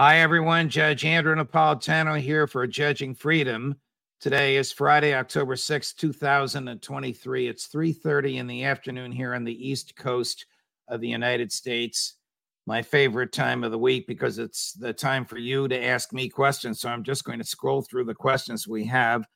Hi, 0.00 0.20
everyone. 0.20 0.70
Judge 0.70 1.04
Andrew 1.04 1.36
Napolitano 1.36 2.18
here 2.18 2.46
for 2.46 2.66
Judging 2.66 3.14
Freedom. 3.14 3.76
Today 4.18 4.56
is 4.56 4.72
Friday, 4.72 5.14
October 5.14 5.56
6, 5.56 5.92
2023. 5.92 7.46
It's 7.46 7.68
3.30 7.68 8.36
in 8.36 8.46
the 8.46 8.64
afternoon 8.64 9.12
here 9.12 9.34
on 9.34 9.44
the 9.44 9.68
East 9.68 9.94
Coast 9.96 10.46
of 10.88 11.02
the 11.02 11.08
United 11.08 11.52
States. 11.52 12.14
My 12.66 12.80
favorite 12.80 13.30
time 13.30 13.62
of 13.62 13.72
the 13.72 13.78
week 13.78 14.06
because 14.06 14.38
it's 14.38 14.72
the 14.72 14.94
time 14.94 15.26
for 15.26 15.36
you 15.36 15.68
to 15.68 15.84
ask 15.84 16.14
me 16.14 16.30
questions. 16.30 16.80
So 16.80 16.88
I'm 16.88 17.04
just 17.04 17.24
going 17.24 17.38
to 17.38 17.44
scroll 17.44 17.82
through 17.82 18.04
the 18.04 18.14
questions 18.14 18.66
we 18.66 18.86
have. 18.86 19.26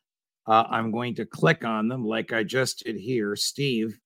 Uh, 0.46 0.64
I'm 0.70 0.90
going 0.90 1.14
to 1.16 1.26
click 1.26 1.62
on 1.66 1.88
them 1.88 2.06
like 2.06 2.32
I 2.32 2.42
just 2.42 2.84
did 2.86 2.96
here. 2.96 3.36
Steve, 3.36 3.98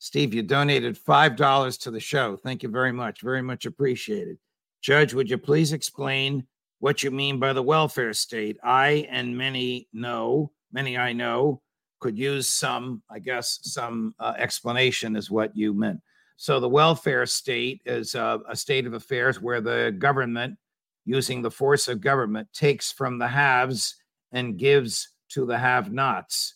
Steve, 0.00 0.34
you 0.34 0.42
donated 0.42 0.98
$5 1.02 1.80
to 1.80 1.90
the 1.90 1.98
show. 1.98 2.36
Thank 2.36 2.62
you 2.62 2.68
very 2.68 2.92
much. 2.92 3.22
Very 3.22 3.40
much 3.40 3.64
appreciated. 3.64 4.36
Judge, 4.80 5.14
would 5.14 5.30
you 5.30 5.38
please 5.38 5.72
explain 5.72 6.46
what 6.78 7.02
you 7.02 7.10
mean 7.10 7.38
by 7.38 7.52
the 7.52 7.62
welfare 7.62 8.12
state? 8.12 8.56
I 8.62 9.06
and 9.10 9.36
many 9.36 9.88
know, 9.92 10.52
many 10.72 10.96
I 10.96 11.12
know, 11.12 11.62
could 12.00 12.18
use 12.18 12.48
some, 12.48 13.02
I 13.10 13.18
guess, 13.18 13.58
some 13.62 14.14
uh, 14.20 14.34
explanation 14.38 15.16
is 15.16 15.30
what 15.30 15.56
you 15.56 15.74
meant. 15.74 16.00
So 16.36 16.60
the 16.60 16.68
welfare 16.68 17.26
state 17.26 17.82
is 17.84 18.14
uh, 18.14 18.38
a 18.48 18.54
state 18.54 18.86
of 18.86 18.94
affairs 18.94 19.42
where 19.42 19.60
the 19.60 19.94
government, 19.98 20.56
using 21.04 21.42
the 21.42 21.50
force 21.50 21.88
of 21.88 22.00
government, 22.00 22.48
takes 22.52 22.92
from 22.92 23.18
the 23.18 23.26
haves 23.26 23.96
and 24.30 24.58
gives 24.58 25.08
to 25.30 25.44
the 25.44 25.58
have-nots. 25.58 26.54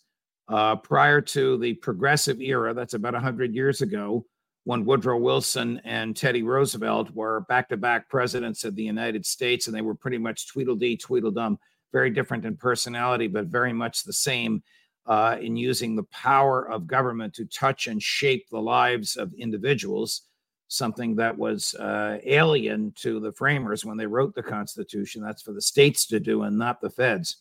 Uh, 0.49 0.77
prior 0.77 1.21
to 1.21 1.57
the 1.59 1.75
progressive 1.75 2.41
era, 2.41 2.75
that's 2.75 2.95
about 2.95 3.15
100 3.15 3.55
years 3.55 3.81
ago, 3.81 4.25
when 4.65 4.85
Woodrow 4.85 5.19
Wilson 5.19 5.81
and 5.85 6.17
Teddy 6.17 6.43
Roosevelt 6.43 7.11
were 7.11 7.41
back 7.49 7.69
to 7.71 7.77
back 7.77 8.09
presidents 8.09 8.65
of 8.65 8.77
the 8.77 8.83
United 8.83 9.27
States, 9.27 9.67
and 9.67 9.77
they 9.77 9.81
were 9.81 9.95
pretty 9.95 10.19
much 10.19 10.49
Tweedledee, 10.49 10.97
Tweedledum, 10.97 11.59
very 11.93 12.11
different 12.11 12.45
in 12.45 12.57
personality, 12.57 13.27
but 13.27 13.47
very 13.47 13.73
much 13.73 14.05
the 14.05 14.13
same 14.13 14.63
uh, 15.07 15.37
in 15.41 15.57
using 15.57 15.97
the 15.97 16.05
power 16.05 16.69
of 16.71 16.87
government 16.87 17.35
to 17.35 17.45
touch 17.47 17.89
and 17.89 18.01
shape 18.01 18.49
the 18.49 18.61
lives 18.61 19.17
of 19.17 19.33
individuals, 19.35 20.23
something 20.69 21.17
that 21.17 21.37
was 21.37 21.75
uh, 21.75 22.19
alien 22.25 22.93
to 22.97 23.19
the 23.19 23.33
framers 23.33 23.85
when 23.85 23.97
they 23.97 24.07
wrote 24.07 24.35
the 24.35 24.43
Constitution. 24.43 25.23
That's 25.23 25.43
for 25.43 25.53
the 25.53 25.61
states 25.61 26.07
to 26.07 26.21
do 26.21 26.43
and 26.43 26.57
not 26.57 26.81
the 26.81 26.91
feds. 26.91 27.39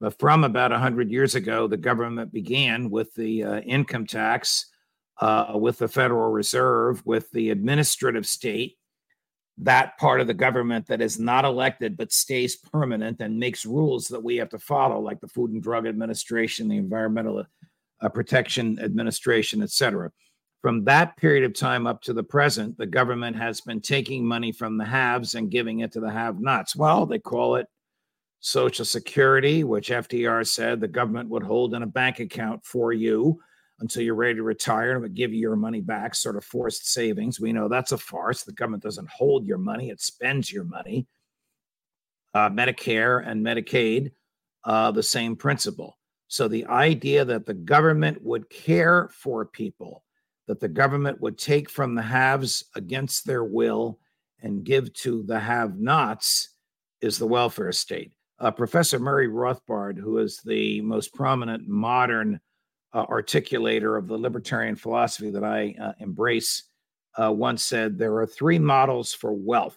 But 0.00 0.18
from 0.18 0.42
about 0.42 0.72
100 0.72 1.10
years 1.10 1.36
ago, 1.36 1.68
the 1.68 1.76
government 1.76 2.32
began 2.32 2.90
with 2.90 3.14
the 3.14 3.44
uh, 3.44 3.60
income 3.60 4.06
tax 4.06 4.66
uh, 5.20 5.52
with 5.54 5.78
the 5.78 5.88
Federal 5.88 6.30
Reserve, 6.30 7.04
with 7.04 7.30
the 7.30 7.50
administrative 7.50 8.26
state, 8.26 8.76
that 9.58 9.96
part 9.98 10.20
of 10.20 10.26
the 10.26 10.34
government 10.34 10.86
that 10.86 11.00
is 11.00 11.18
not 11.18 11.44
elected 11.44 11.96
but 11.96 12.12
stays 12.12 12.56
permanent 12.56 13.20
and 13.20 13.38
makes 13.38 13.64
rules 13.64 14.06
that 14.08 14.22
we 14.22 14.36
have 14.36 14.50
to 14.50 14.58
follow, 14.58 15.00
like 15.00 15.20
the 15.20 15.28
Food 15.28 15.52
and 15.52 15.62
Drug 15.62 15.86
Administration, 15.86 16.68
the 16.68 16.76
Environmental 16.76 17.44
uh, 18.00 18.08
Protection 18.08 18.78
Administration, 18.80 19.62
et 19.62 19.70
cetera. 19.70 20.10
From 20.60 20.84
that 20.84 21.16
period 21.16 21.44
of 21.44 21.54
time 21.54 21.86
up 21.86 22.02
to 22.02 22.12
the 22.12 22.22
present, 22.22 22.76
the 22.76 22.86
government 22.86 23.36
has 23.36 23.60
been 23.60 23.80
taking 23.80 24.26
money 24.26 24.52
from 24.52 24.76
the 24.76 24.84
haves 24.84 25.34
and 25.34 25.50
giving 25.50 25.80
it 25.80 25.92
to 25.92 26.00
the 26.00 26.10
have 26.10 26.40
nots. 26.40 26.76
Well, 26.76 27.06
they 27.06 27.18
call 27.18 27.56
it 27.56 27.68
Social 28.40 28.84
Security, 28.84 29.64
which 29.64 29.90
FDR 29.90 30.46
said 30.46 30.80
the 30.80 30.88
government 30.88 31.30
would 31.30 31.42
hold 31.42 31.74
in 31.74 31.82
a 31.82 31.86
bank 31.86 32.20
account 32.20 32.64
for 32.64 32.92
you 32.92 33.40
until 33.80 34.02
you're 34.02 34.14
ready 34.14 34.34
to 34.34 34.42
retire 34.42 34.92
and 34.92 35.02
would 35.02 35.14
give 35.14 35.32
you 35.32 35.40
your 35.40 35.56
money 35.56 35.80
back, 35.80 36.14
sort 36.14 36.36
of 36.36 36.44
forced 36.44 36.90
savings. 36.90 37.40
We 37.40 37.52
know 37.52 37.68
that's 37.68 37.92
a 37.92 37.98
farce. 37.98 38.42
The 38.42 38.52
government 38.52 38.82
doesn't 38.82 39.08
hold 39.08 39.46
your 39.46 39.58
money, 39.58 39.90
it 39.90 40.00
spends 40.00 40.52
your 40.52 40.64
money. 40.64 41.06
Uh, 42.34 42.50
Medicare 42.50 43.26
and 43.26 43.44
Medicaid, 43.44 44.12
uh, 44.64 44.90
the 44.90 45.02
same 45.02 45.36
principle. 45.36 45.96
So 46.28 46.48
the 46.48 46.66
idea 46.66 47.24
that 47.24 47.46
the 47.46 47.54
government 47.54 48.22
would 48.22 48.50
care 48.50 49.08
for 49.12 49.46
people, 49.46 50.02
that 50.46 50.60
the 50.60 50.68
government 50.68 51.20
would 51.20 51.38
take 51.38 51.70
from 51.70 51.94
the 51.94 52.02
haves 52.02 52.64
against 52.74 53.26
their 53.26 53.44
will 53.44 53.98
and 54.42 54.64
give 54.64 54.92
to 54.94 55.22
the 55.22 55.38
have 55.38 55.78
nots 55.78 56.50
is 57.00 57.18
the 57.18 57.26
welfare 57.26 57.72
state. 57.72 58.12
Uh, 58.38 58.50
Professor 58.50 58.98
Murray 58.98 59.28
Rothbard, 59.28 59.98
who 59.98 60.18
is 60.18 60.40
the 60.44 60.80
most 60.82 61.14
prominent 61.14 61.66
modern 61.68 62.40
uh, 62.96 63.06
articulator 63.08 63.98
of 63.98 64.08
the 64.08 64.16
libertarian 64.16 64.74
philosophy 64.74 65.30
that 65.30 65.44
I 65.44 65.74
uh, 65.78 65.92
embrace, 66.00 66.64
uh, 67.20 67.30
once 67.30 67.62
said 67.62 67.98
there 67.98 68.16
are 68.16 68.26
three 68.26 68.58
models 68.58 69.12
for 69.12 69.34
wealth. 69.34 69.76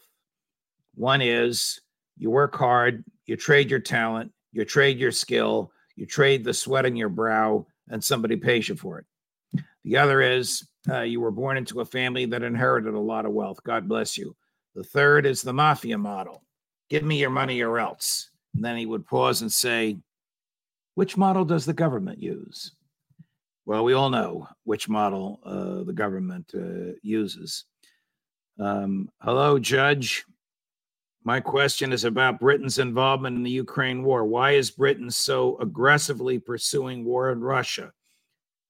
One 0.95 1.21
is 1.21 1.81
you 2.17 2.29
work 2.29 2.55
hard, 2.55 3.03
you 3.25 3.35
trade 3.35 3.69
your 3.69 3.81
talent, 3.81 4.31
you 4.53 4.63
trade 4.63 4.99
your 4.99 5.11
skill, 5.11 5.71
you 5.97 6.05
trade 6.05 6.45
the 6.45 6.53
sweat 6.53 6.85
on 6.85 6.95
your 6.95 7.09
brow, 7.09 7.67
and 7.89 8.01
somebody 8.01 8.37
pays 8.37 8.69
you 8.69 8.75
for 8.75 8.99
it. 8.99 9.63
The 9.83 9.97
other 9.97 10.21
is 10.21 10.65
uh, 10.89 11.01
you 11.01 11.19
were 11.19 11.31
born 11.31 11.57
into 11.57 11.81
a 11.81 11.85
family 11.85 12.25
that 12.25 12.43
inherited 12.43 12.93
a 12.93 12.99
lot 12.99 13.25
of 13.25 13.33
wealth. 13.33 13.61
God 13.65 13.89
bless 13.89 14.17
you. 14.17 14.33
The 14.75 14.83
third 14.83 15.25
is 15.25 15.41
the 15.41 15.51
mafia 15.51 15.97
model 15.97 16.43
give 16.89 17.03
me 17.03 17.19
your 17.19 17.29
money 17.29 17.61
or 17.61 17.79
else. 17.79 18.29
And 18.55 18.63
then 18.63 18.77
he 18.77 18.85
would 18.85 19.05
pause 19.05 19.41
and 19.41 19.51
say, 19.51 19.97
which 20.95 21.17
model 21.17 21.45
does 21.45 21.65
the 21.65 21.73
government 21.73 22.21
use? 22.21 22.71
Well, 23.65 23.83
we 23.83 23.93
all 23.93 24.09
know 24.09 24.47
which 24.63 24.89
model 24.89 25.39
uh, 25.43 25.83
the 25.83 25.93
government 25.93 26.51
uh, 26.55 26.93
uses. 27.01 27.65
Um, 28.59 29.09
hello, 29.21 29.59
Judge. 29.59 30.25
My 31.23 31.39
question 31.39 31.93
is 31.93 32.05
about 32.05 32.39
Britain's 32.39 32.79
involvement 32.79 33.35
in 33.35 33.43
the 33.43 33.51
Ukraine 33.51 34.03
war. 34.03 34.25
Why 34.25 34.51
is 34.51 34.71
Britain 34.71 35.11
so 35.11 35.57
aggressively 35.59 36.39
pursuing 36.39 37.05
war 37.05 37.31
in 37.31 37.41
Russia? 37.41 37.91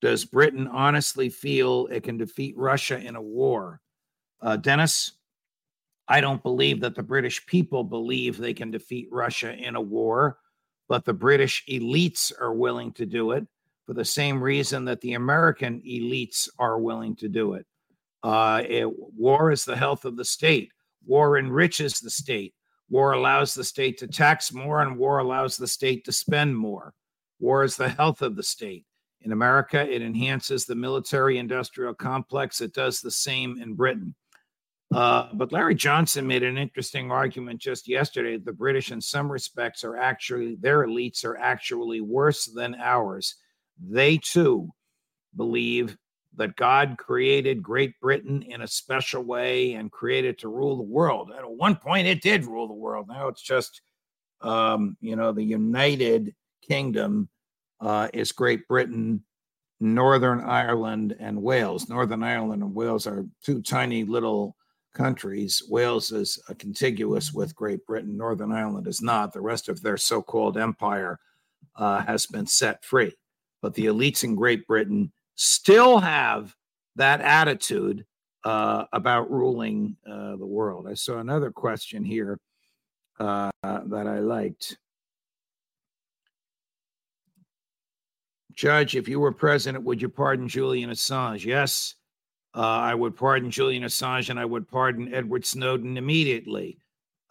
Does 0.01 0.25
Britain 0.25 0.67
honestly 0.67 1.29
feel 1.29 1.87
it 1.91 2.03
can 2.03 2.17
defeat 2.17 2.57
Russia 2.57 2.97
in 2.97 3.15
a 3.15 3.21
war? 3.21 3.81
Uh, 4.41 4.57
Dennis, 4.57 5.13
I 6.07 6.21
don't 6.21 6.41
believe 6.41 6.81
that 6.81 6.95
the 6.95 7.03
British 7.03 7.45
people 7.45 7.83
believe 7.83 8.37
they 8.37 8.53
can 8.53 8.71
defeat 8.71 9.09
Russia 9.11 9.53
in 9.53 9.75
a 9.75 9.81
war, 9.81 10.39
but 10.87 11.05
the 11.05 11.13
British 11.13 11.63
elites 11.69 12.31
are 12.39 12.53
willing 12.53 12.91
to 12.93 13.05
do 13.05 13.31
it 13.31 13.45
for 13.89 13.95
the 13.95 14.05
same 14.05 14.39
reason 14.39 14.85
that 14.85 15.01
the 15.01 15.13
American 15.13 15.81
elites 15.81 16.47
are 16.59 16.77
willing 16.77 17.15
to 17.15 17.27
do 17.27 17.55
it. 17.55 17.65
Uh, 18.21 18.61
it. 18.63 18.87
War 19.17 19.49
is 19.49 19.65
the 19.65 19.75
health 19.75 20.05
of 20.05 20.15
the 20.15 20.23
state. 20.23 20.71
War 21.07 21.39
enriches 21.39 21.99
the 21.99 22.11
state. 22.11 22.53
War 22.91 23.13
allows 23.13 23.55
the 23.55 23.63
state 23.63 23.97
to 23.97 24.07
tax 24.07 24.53
more, 24.53 24.83
and 24.83 24.95
war 24.95 25.17
allows 25.17 25.57
the 25.57 25.65
state 25.65 26.05
to 26.05 26.11
spend 26.11 26.55
more. 26.55 26.93
War 27.39 27.63
is 27.63 27.77
the 27.77 27.89
health 27.89 28.21
of 28.21 28.35
the 28.35 28.43
state. 28.43 28.85
In 29.21 29.31
America, 29.31 29.81
it 29.81 30.03
enhances 30.03 30.65
the 30.65 30.75
military 30.75 31.39
industrial 31.39 31.95
complex. 31.95 32.61
It 32.61 32.75
does 32.75 33.01
the 33.01 33.09
same 33.09 33.59
in 33.59 33.73
Britain. 33.73 34.13
Uh, 34.93 35.29
but 35.33 35.51
Larry 35.51 35.73
Johnson 35.73 36.27
made 36.27 36.43
an 36.43 36.59
interesting 36.59 37.09
argument 37.09 37.59
just 37.59 37.87
yesterday. 37.87 38.37
The 38.37 38.53
British, 38.53 38.91
in 38.91 39.01
some 39.01 39.31
respects, 39.31 39.83
are 39.83 39.97
actually, 39.97 40.57
their 40.61 40.85
elites 40.85 41.25
are 41.25 41.37
actually 41.37 42.01
worse 42.01 42.45
than 42.45 42.75
ours 42.75 43.33
they 43.81 44.17
too 44.17 44.69
believe 45.35 45.97
that 46.35 46.55
God 46.55 46.97
created 46.97 47.63
Great 47.63 47.99
Britain 47.99 48.43
in 48.43 48.61
a 48.61 48.67
special 48.67 49.23
way 49.23 49.73
and 49.73 49.91
created 49.91 50.39
to 50.39 50.47
rule 50.47 50.77
the 50.77 50.83
world. 50.83 51.31
At 51.35 51.49
one 51.49 51.75
point, 51.75 52.07
it 52.07 52.21
did 52.21 52.45
rule 52.45 52.67
the 52.67 52.73
world. 52.73 53.07
Now 53.09 53.27
it's 53.27 53.41
just, 53.41 53.81
um, 54.41 54.95
you 55.01 55.15
know, 55.15 55.31
the 55.31 55.43
United 55.43 56.33
Kingdom 56.61 57.29
uh, 57.81 58.09
is 58.13 58.31
Great 58.31 58.67
Britain, 58.67 59.23
Northern 59.79 60.41
Ireland, 60.41 61.15
and 61.19 61.41
Wales. 61.41 61.89
Northern 61.89 62.23
Ireland 62.23 62.61
and 62.61 62.75
Wales 62.75 63.07
are 63.07 63.25
two 63.43 63.61
tiny 63.61 64.03
little 64.03 64.55
countries. 64.93 65.63
Wales 65.69 66.11
is 66.11 66.41
uh, 66.49 66.53
contiguous 66.57 67.33
with 67.33 67.55
Great 67.55 67.85
Britain. 67.85 68.17
Northern 68.17 68.51
Ireland 68.51 68.87
is 68.87 69.01
not. 69.01 69.33
The 69.33 69.41
rest 69.41 69.69
of 69.69 69.81
their 69.81 69.97
so 69.97 70.21
called 70.21 70.57
empire 70.57 71.19
uh, 71.75 72.01
has 72.03 72.25
been 72.25 72.47
set 72.47 72.83
free. 72.83 73.13
But 73.61 73.73
the 73.73 73.87
elites 73.87 74.23
in 74.23 74.35
Great 74.35 74.65
Britain 74.67 75.11
still 75.35 75.99
have 75.99 76.55
that 76.95 77.21
attitude 77.21 78.05
uh, 78.43 78.85
about 78.93 79.31
ruling 79.31 79.95
uh, 80.09 80.35
the 80.37 80.45
world. 80.45 80.87
I 80.89 80.93
saw 80.93 81.19
another 81.19 81.51
question 81.51 82.03
here 82.03 82.39
uh, 83.19 83.51
that 83.63 84.07
I 84.07 84.19
liked. 84.19 84.77
Judge, 88.53 88.95
if 88.95 89.07
you 89.07 89.19
were 89.19 89.31
president, 89.31 89.85
would 89.85 90.01
you 90.01 90.09
pardon 90.09 90.47
Julian 90.47 90.89
Assange? 90.89 91.45
Yes, 91.45 91.95
uh, 92.55 92.59
I 92.59 92.93
would 92.93 93.15
pardon 93.15 93.51
Julian 93.51 93.83
Assange 93.83 94.29
and 94.29 94.39
I 94.39 94.45
would 94.45 94.67
pardon 94.67 95.13
Edward 95.13 95.45
Snowden 95.45 95.97
immediately. 95.97 96.77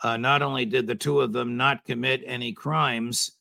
Uh, 0.03 0.17
not 0.17 0.43
only 0.43 0.65
did 0.65 0.87
the 0.87 0.95
two 0.95 1.21
of 1.21 1.33
them 1.33 1.57
not 1.57 1.85
commit 1.85 2.23
any 2.25 2.53
crimes, 2.53 3.33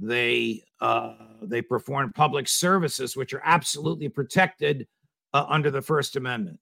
they 0.00 0.64
uh, 0.80 1.14
they 1.42 1.60
performed 1.62 2.14
public 2.14 2.48
services 2.48 3.16
which 3.16 3.34
are 3.34 3.42
absolutely 3.44 4.08
protected 4.08 4.86
uh, 5.34 5.44
under 5.48 5.70
the 5.70 5.82
First 5.82 6.16
Amendment. 6.16 6.58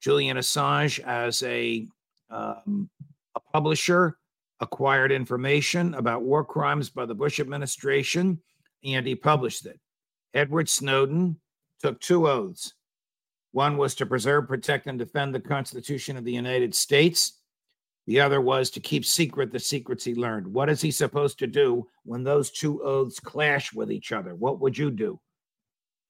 Julian 0.00 0.36
Assange, 0.36 1.00
as 1.00 1.42
a 1.42 1.86
um, 2.30 2.88
a 3.34 3.40
publisher, 3.52 4.16
acquired 4.60 5.10
information 5.10 5.94
about 5.94 6.22
war 6.22 6.44
crimes 6.44 6.88
by 6.88 7.04
the 7.04 7.14
Bush 7.14 7.40
administration, 7.40 8.40
and 8.84 9.06
he 9.06 9.14
published 9.14 9.66
it. 9.66 9.80
Edward 10.34 10.68
Snowden 10.68 11.40
took 11.80 12.00
two 12.00 12.28
oaths. 12.28 12.74
One 13.52 13.76
was 13.76 13.94
to 13.96 14.06
preserve, 14.06 14.46
protect, 14.46 14.86
and 14.86 14.98
defend 14.98 15.34
the 15.34 15.40
Constitution 15.40 16.16
of 16.16 16.24
the 16.24 16.32
United 16.32 16.74
States. 16.74 17.37
The 18.08 18.20
other 18.20 18.40
was 18.40 18.70
to 18.70 18.80
keep 18.80 19.04
secret 19.04 19.52
the 19.52 19.60
secrets 19.60 20.02
he 20.02 20.14
learned. 20.14 20.46
What 20.46 20.70
is 20.70 20.80
he 20.80 20.90
supposed 20.90 21.38
to 21.40 21.46
do 21.46 21.86
when 22.04 22.24
those 22.24 22.50
two 22.50 22.82
oaths 22.82 23.20
clash 23.20 23.74
with 23.74 23.92
each 23.92 24.12
other? 24.12 24.34
What 24.34 24.60
would 24.60 24.78
you 24.78 24.90
do? 24.90 25.20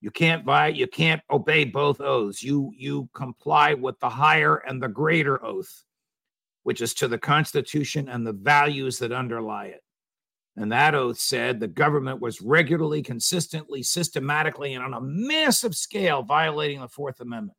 You 0.01 0.13
can't 0.13 0.47
buy, 0.47 0.69
you 0.69 0.87
can't 0.87 1.21
obey 1.29 1.65
both 1.65 2.01
oaths. 2.01 2.41
You 2.41 2.71
you 2.77 3.09
comply 3.15 3.75
with 3.75 3.99
the 3.99 4.09
higher 4.09 4.59
and 4.59 4.81
the 4.81 4.87
greater 4.87 5.45
oath, 5.45 5.83
which 6.63 6.81
is 6.81 6.95
to 6.95 7.09
the 7.09 7.19
Constitution 7.19 8.09
and 8.09 8.25
the 8.25 8.33
values 8.33 9.01
that 9.01 9.11
underlie 9.11 9.67
it. 9.67 9.83
And 10.57 10.71
that 10.71 10.95
oath 10.95 11.19
said 11.19 11.59
the 11.59 11.67
government 11.67 12.21
was 12.21 12.41
regularly, 12.41 13.03
consistently, 13.03 13.83
systematically, 13.83 14.75
and 14.75 14.85
on 14.85 14.95
a 14.95 15.01
massive 15.01 15.75
scale 15.75 16.23
violating 16.23 16.81
the 16.81 16.87
Fourth 16.87 17.19
Amendment. 17.19 17.59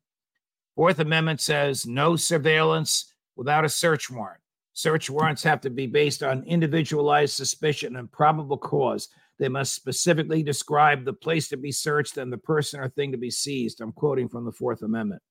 Fourth 0.76 0.98
Amendment 0.98 1.42
says 1.42 1.84
no 1.84 2.16
surveillance, 2.16 3.09
without 3.40 3.64
a 3.64 3.68
search 3.70 4.10
warrant. 4.10 4.38
Search 4.74 5.08
warrants 5.08 5.42
have 5.44 5.62
to 5.62 5.70
be 5.70 5.86
based 5.86 6.22
on 6.22 6.44
individualized 6.44 7.32
suspicion 7.32 7.96
and 7.96 8.12
probable 8.12 8.58
cause. 8.58 9.08
They 9.38 9.48
must 9.48 9.74
specifically 9.74 10.42
describe 10.42 11.06
the 11.06 11.14
place 11.14 11.48
to 11.48 11.56
be 11.56 11.72
searched 11.72 12.18
and 12.18 12.30
the 12.30 12.36
person 12.36 12.80
or 12.80 12.90
thing 12.90 13.12
to 13.12 13.16
be 13.16 13.30
seized. 13.30 13.80
I'm 13.80 13.92
quoting 13.92 14.28
from 14.28 14.44
the 14.44 14.52
Fourth 14.52 14.82
Amendment. 14.82 15.22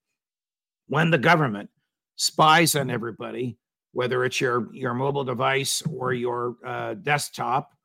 When 0.87 1.11
the 1.11 1.19
government 1.19 1.69
spies 2.15 2.75
on 2.75 2.89
everybody, 2.89 3.59
whether 3.91 4.25
it's 4.25 4.41
your, 4.41 4.73
your 4.73 4.95
mobile 4.95 5.23
device 5.23 5.83
or 5.83 6.11
your 6.11 6.55
uh, 6.65 6.95
desktop, 6.95 7.75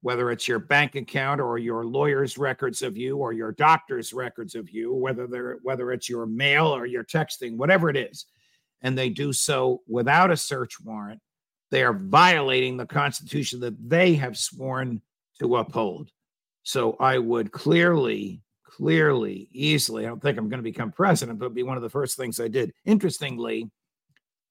whether 0.00 0.30
it's 0.30 0.48
your 0.48 0.58
bank 0.58 0.94
account 0.94 1.38
or 1.38 1.58
your 1.58 1.84
lawyer's 1.84 2.38
records 2.38 2.80
of 2.80 2.96
you 2.96 3.18
or 3.18 3.34
your 3.34 3.52
doctor's 3.52 4.14
records 4.14 4.54
of 4.54 4.70
you, 4.70 4.94
whether 4.94 5.58
whether 5.62 5.92
it's 5.92 6.08
your 6.08 6.24
mail 6.24 6.68
or 6.68 6.86
your 6.86 7.04
texting, 7.04 7.58
whatever 7.58 7.90
it 7.90 7.96
is, 7.98 8.24
and 8.82 8.96
they 8.96 9.08
do 9.08 9.32
so 9.32 9.82
without 9.88 10.30
a 10.30 10.36
search 10.36 10.80
warrant, 10.80 11.20
they 11.70 11.82
are 11.82 11.92
violating 11.92 12.76
the 12.76 12.86
Constitution 12.86 13.60
that 13.60 13.88
they 13.88 14.14
have 14.14 14.36
sworn 14.36 15.02
to 15.40 15.56
uphold. 15.56 16.10
So 16.62 16.96
I 16.98 17.18
would 17.18 17.52
clearly, 17.52 18.42
clearly, 18.64 19.48
easily, 19.52 20.04
I 20.04 20.08
don't 20.08 20.22
think 20.22 20.38
I'm 20.38 20.48
going 20.48 20.58
to 20.58 20.70
become 20.70 20.92
president, 20.92 21.38
but 21.38 21.54
be 21.54 21.62
one 21.62 21.76
of 21.76 21.82
the 21.82 21.90
first 21.90 22.16
things 22.16 22.40
I 22.40 22.48
did. 22.48 22.72
Interestingly, 22.84 23.70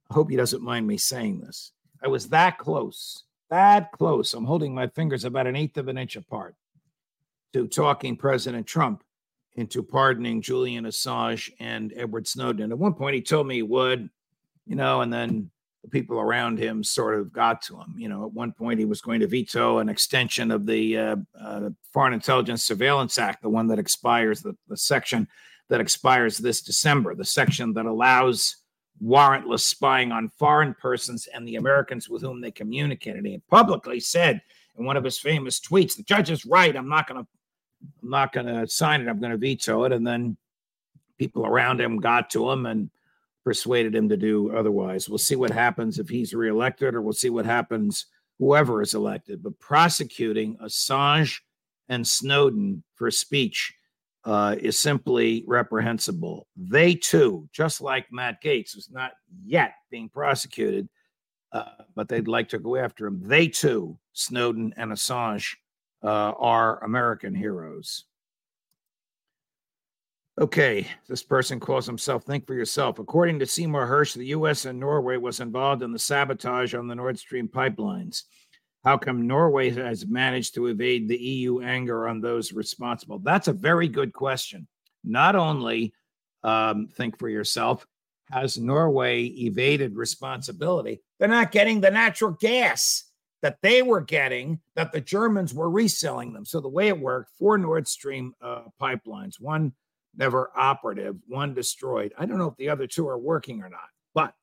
I 0.10 0.14
hope 0.14 0.30
he 0.30 0.36
doesn't 0.36 0.64
mind 0.64 0.88
me 0.88 0.98
saying 0.98 1.42
this. 1.42 1.72
I 2.04 2.08
was 2.08 2.30
that 2.30 2.58
close, 2.58 3.24
that 3.50 3.92
close. 3.92 4.34
I'm 4.34 4.46
holding 4.46 4.74
my 4.74 4.88
fingers 4.88 5.26
about 5.26 5.48
an 5.48 5.56
eighth 5.56 5.78
of 5.78 5.88
an 5.88 5.98
inch 5.98 6.16
apart 6.16 6.56
to 7.54 7.68
talking 7.68 8.18
President 8.18 8.68
Trump 8.68 9.04
into 9.56 9.82
pardoning 9.82 10.42
Julian 10.42 10.86
Assange 10.86 11.50
and 11.60 11.94
Edward 11.96 12.28
Snowden. 12.28 12.72
At 12.72 12.78
one 12.78 12.94
point, 12.94 13.16
he 13.16 13.22
told 13.22 13.48
me 13.48 13.56
he 13.56 13.62
would 13.62 14.10
you 14.66 14.76
know, 14.76 15.02
and 15.02 15.12
then 15.12 15.50
the 15.84 15.90
people 15.90 16.20
around 16.20 16.58
him 16.58 16.84
sort 16.84 17.20
of 17.20 17.32
got 17.32 17.62
to 17.64 17.76
him. 17.80 17.96
You 17.98 18.10
know, 18.10 18.26
at 18.26 18.34
one 18.34 18.52
point 18.52 18.80
he 18.80 18.86
was 18.86 19.02
going 19.02 19.20
to 19.20 19.28
veto 19.28 19.78
an 19.78 19.90
extension 19.90 20.52
of 20.52 20.66
the 20.66 20.98
uh, 20.98 21.16
uh, 21.40 21.70
Foreign 21.94 22.14
Intelligence 22.14 22.64
Surveillance 22.64 23.18
Act, 23.18 23.44
the 23.44 23.50
one 23.50 23.68
that 23.68 23.80
expires, 23.80 24.42
the, 24.42 24.56
the 24.68 24.78
section 24.78 25.28
that 25.70 25.82
expires 25.82 26.38
this 26.38 26.62
December, 26.62 27.16
the 27.16 27.26
section 27.26 27.74
that 27.74 27.86
allows 27.86 28.58
warrantless 29.04 29.62
spying 29.62 30.12
on 30.12 30.30
foreign 30.38 30.74
persons 30.76 31.28
and 31.34 31.48
the 31.48 31.58
Americans 31.58 32.10
with 32.10 32.22
whom 32.22 32.42
they 32.42 32.52
communicated. 32.52 33.26
He 33.26 33.42
publicly 33.50 34.00
said 34.00 34.42
in 34.78 34.86
one 34.86 34.98
of 34.98 35.04
his 35.04 35.20
famous 35.20 35.60
tweets, 35.60 35.96
"The 35.96 36.04
judge 36.04 36.32
is 36.32 36.46
right. 36.46 36.76
I'm 36.76 36.90
not 36.90 37.08
going 37.08 37.24
to, 37.24 37.28
I'm 38.02 38.10
not 38.10 38.34
going 38.34 38.48
to 38.48 38.68
sign 38.68 39.02
it. 39.02 39.08
I'm 39.08 39.20
going 39.20 39.32
to 39.32 39.38
veto 39.38 39.84
it." 39.84 39.92
And 39.92 40.06
then 40.06 40.38
people 41.18 41.46
around 41.46 41.80
him 41.80 41.98
got 41.98 42.30
to 42.32 42.50
him 42.50 42.66
and 42.66 42.90
persuaded 43.46 43.96
him 43.96 44.10
to 44.10 44.18
do 44.18 44.54
otherwise. 44.54 45.08
We'll 45.08 45.20
see 45.20 45.36
what 45.38 45.52
happens 45.52 46.00
if 46.00 46.10
he's 46.10 46.34
reelected, 46.34 46.96
or 46.96 47.02
we'll 47.02 47.14
see 47.14 47.30
what 47.30 47.46
happens 47.46 48.08
whoever 48.40 48.82
is 48.82 48.96
elected. 48.96 49.42
But 49.42 49.60
prosecuting 49.60 50.58
Assange 50.58 51.40
and 51.88 52.06
Snowden 52.06 52.84
for 52.96 53.10
speech 53.12 53.74
uh, 54.26 54.56
is 54.60 54.78
simply 54.80 55.44
reprehensible. 55.48 56.48
They 56.58 56.96
too, 56.96 57.48
just 57.54 57.80
like 57.80 58.12
Matt 58.12 58.42
Gaetz, 58.44 58.74
who's 58.74 58.90
not 58.92 59.12
yet 59.46 59.76
being 59.92 60.10
prosecuted, 60.10 60.90
uh, 61.52 61.84
but 61.96 62.10
they'd 62.10 62.28
like 62.28 62.50
to 62.50 62.60
go 62.60 62.76
after 62.76 63.06
him. 63.06 63.22
They 63.24 63.48
too, 63.48 63.98
Snowden 64.14 64.74
and 64.76 64.92
Assange, 64.92 65.54
uh, 66.04 66.34
are 66.38 66.84
American 66.84 67.36
heroes. 67.36 68.06
Okay, 70.38 70.86
this 71.08 71.24
person 71.24 71.62
calls 71.62 71.86
himself 71.86 72.26
Think 72.26 72.46
for 72.46 72.56
Yourself. 72.56 73.00
According 73.00 73.40
to 73.40 73.46
Seymour 73.46 73.88
Hersh, 73.88 74.16
the 74.16 74.26
U.S. 74.28 74.66
and 74.66 74.78
Norway 74.78 75.16
was 75.16 75.40
involved 75.40 75.82
in 75.82 75.94
the 75.94 76.00
sabotage 76.00 76.74
on 76.74 76.88
the 76.88 76.96
Nord 76.96 77.18
Stream 77.18 77.48
pipelines. 77.48 78.24
How 78.84 78.98
come 78.98 79.28
Norway 79.28 79.70
has 79.70 80.06
managed 80.06 80.54
to 80.56 80.68
evade 80.68 81.08
the 81.08 81.18
EU 81.18 81.62
anger 81.62 82.10
on 82.10 82.20
those 82.20 82.52
responsible? 82.52 83.20
That's 83.20 83.48
a 83.48 83.54
very 83.54 83.88
good 83.88 84.12
question. 84.12 84.68
Not 85.06 85.38
only 85.38 85.94
um, 86.44 86.88
think 86.88 87.18
for 87.18 87.30
yourself, 87.30 87.88
has 88.30 88.58
Norway 88.58 89.24
evaded 89.24 89.96
responsibility? 89.96 91.02
They're 91.18 91.30
not 91.30 91.54
getting 91.54 91.80
the 91.80 91.92
natural 91.92 92.32
gas 92.32 93.10
that 93.42 93.60
they 93.62 93.82
were 93.82 94.02
getting 94.02 94.60
that 94.76 94.92
the 94.92 95.02
Germans 95.02 95.54
were 95.54 95.70
reselling 95.70 96.34
them. 96.34 96.44
So 96.44 96.60
the 96.60 96.68
way 96.68 96.90
it 96.90 97.00
worked, 97.00 97.32
four 97.40 97.58
Nord 97.58 97.88
Stream 97.88 98.34
uh, 98.42 98.64
pipelines, 98.82 99.40
one 99.40 99.72
never 100.18 100.52
operative, 100.56 101.16
one 101.28 101.54
destroyed. 101.54 102.14
I 102.18 102.26
don't 102.26 102.38
know 102.38 102.48
if 102.48 102.58
the 102.58 102.70
other 102.70 102.88
two 102.88 103.08
are 103.08 103.18
working 103.18 103.62
or 103.62 103.70
not, 103.70 103.90
but 104.14 104.34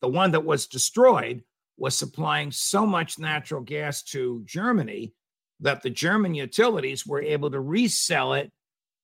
the 0.00 0.08
one 0.08 0.32
that 0.32 0.44
was 0.44 0.66
destroyed 0.66 1.42
was 1.76 1.96
supplying 1.96 2.52
so 2.52 2.86
much 2.86 3.18
natural 3.18 3.60
gas 3.60 4.02
to 4.02 4.42
Germany 4.44 5.12
that 5.60 5.82
the 5.82 5.90
German 5.90 6.34
utilities 6.34 7.06
were 7.06 7.22
able 7.22 7.50
to 7.50 7.60
resell 7.60 8.34
it 8.34 8.52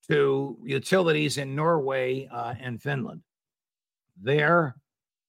to 0.09 0.59
utilities 0.65 1.39
in 1.39 1.55
Norway 1.55 2.29
uh, 2.31 2.55
and 2.61 2.83
Finland. 2.83 3.23
Their 4.21 4.77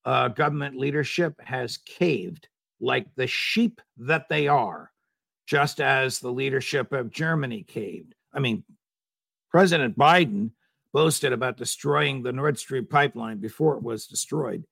uh, 0.06 0.30
government 0.30 0.78
leadership 0.78 1.40
has 1.40 1.78
caved 1.78 2.48
like 2.80 3.08
the 3.16 3.28
sheep 3.28 3.80
that 3.98 4.28
they 4.28 4.48
are, 4.48 4.92
just 5.46 5.80
as 5.80 6.20
the 6.20 6.32
leadership 6.32 6.92
of 6.92 7.12
Germany 7.12 7.64
caved. 7.64 8.16
I 8.34 8.40
mean, 8.40 8.64
President 9.52 9.98
Biden 9.98 10.52
boasted 10.94 11.34
about 11.34 11.58
destroying 11.58 12.24
the 12.24 12.32
Nord 12.32 12.58
Stream 12.58 12.86
pipeline 12.86 13.38
before 13.38 13.76
it 13.76 13.84
was 13.84 14.08
destroyed 14.08 14.64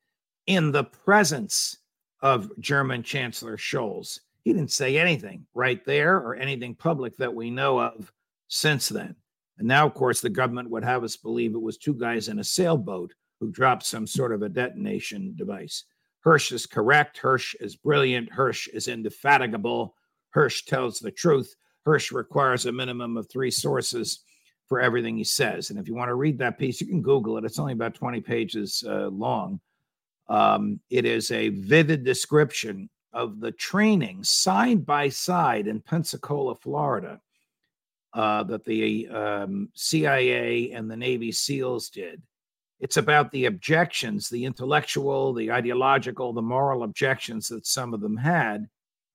in 0.48 0.72
the 0.72 0.86
presence 0.86 1.78
of 2.22 2.50
German 2.60 3.04
Chancellor 3.04 3.58
Scholz. 3.58 4.20
He 4.44 4.54
didn't 4.54 4.72
say 4.72 4.98
anything 4.98 5.46
right 5.54 5.84
there 5.86 6.16
or 6.16 6.36
anything 6.36 6.76
public 6.76 7.18
that 7.18 7.34
we 7.34 7.52
know 7.52 7.80
of 7.80 8.12
since 8.48 8.90
then. 8.90 9.16
And 9.58 9.68
now, 9.68 9.86
of 9.86 9.94
course, 9.94 10.22
the 10.22 10.30
government 10.30 10.70
would 10.70 10.86
have 10.86 11.04
us 11.04 11.18
believe 11.18 11.54
it 11.54 11.62
was 11.62 11.78
two 11.78 11.94
guys 11.94 12.30
in 12.30 12.40
a 12.40 12.44
sailboat 12.44 13.14
who 13.42 13.52
dropped 13.52 13.86
some 13.86 14.08
sort 14.08 14.34
of 14.34 14.42
a 14.42 14.50
detonation 14.50 15.34
device. 15.36 15.84
Hersh 16.26 16.54
is 16.54 16.66
correct. 16.66 17.20
Hersh 17.22 17.54
is 17.60 17.76
brilliant. 17.76 18.32
Hersh 18.32 18.70
is 18.74 18.88
indefatigable. 18.88 19.96
Hersh 20.36 20.66
tells 20.66 21.00
the 21.00 21.12
truth. 21.12 21.54
Hersh 21.86 22.14
requires 22.14 22.66
a 22.66 22.72
minimum 22.72 23.18
of 23.18 23.30
three 23.30 23.52
sources 23.52 24.24
for 24.70 24.80
everything 24.80 25.18
he 25.18 25.24
says. 25.24 25.72
And 25.72 25.80
if 25.80 25.88
you 25.88 25.96
want 25.96 26.10
to 26.10 26.16
read 26.16 26.38
that 26.38 26.60
piece, 26.60 26.80
you 26.80 26.88
can 26.88 27.02
Google 27.02 27.38
it. 27.38 27.44
It's 27.44 27.60
only 27.60 27.74
about 27.74 27.96
20 27.96 28.22
pages 28.22 28.84
uh, 28.88 29.08
long. 29.08 29.60
Um, 30.30 30.80
it 30.92 31.06
is 31.06 31.32
a 31.32 31.50
vivid 31.50 32.06
description 32.06 32.88
of 33.12 33.40
the 33.40 33.52
training 33.52 34.24
side 34.24 34.86
by 34.86 35.10
side 35.10 35.66
in 35.66 35.82
Pensacola, 35.82 36.54
Florida, 36.56 37.20
uh, 38.14 38.44
that 38.44 38.64
the 38.64 39.08
um, 39.08 39.70
CIA 39.74 40.72
and 40.72 40.90
the 40.90 40.96
Navy 40.96 41.32
SEALs 41.32 41.90
did. 41.90 42.22
It's 42.80 42.98
about 42.98 43.32
the 43.32 43.46
objections, 43.46 44.30
the 44.30 44.46
intellectual, 44.46 45.34
the 45.34 45.52
ideological, 45.52 46.32
the 46.32 46.44
moral 46.44 46.84
objections 46.84 47.48
that 47.48 47.66
some 47.66 47.96
of 47.96 48.02
them 48.02 48.16
had, 48.16 48.70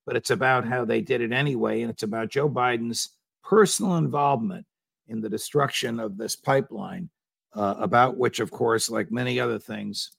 but 0.05 0.17
it's 0.17 0.31
about 0.31 0.67
how 0.67 0.85
they 0.85 1.01
did 1.01 1.21
it 1.21 1.33
anyway. 1.33 1.83
And 1.83 1.91
it's 1.91 2.03
about 2.03 2.29
Joe 2.29 2.51
Biden's 2.51 3.11
personal 3.45 3.97
involvement 3.97 4.67
in 5.09 5.21
the 5.21 5.29
destruction 5.29 6.01
of 6.01 6.17
this 6.17 6.37
pipeline, 6.37 7.09
uh, 7.55 7.75
about 7.79 8.17
which, 8.17 8.41
of 8.41 8.51
course, 8.51 8.91
like 8.91 9.11
many 9.13 9.39
other 9.39 9.59
things, 9.59 10.13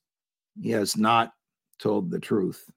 he 0.62 0.72
has 0.72 0.96
not 0.96 1.32
told 1.80 2.10
the 2.10 2.20
truth. 2.20 2.70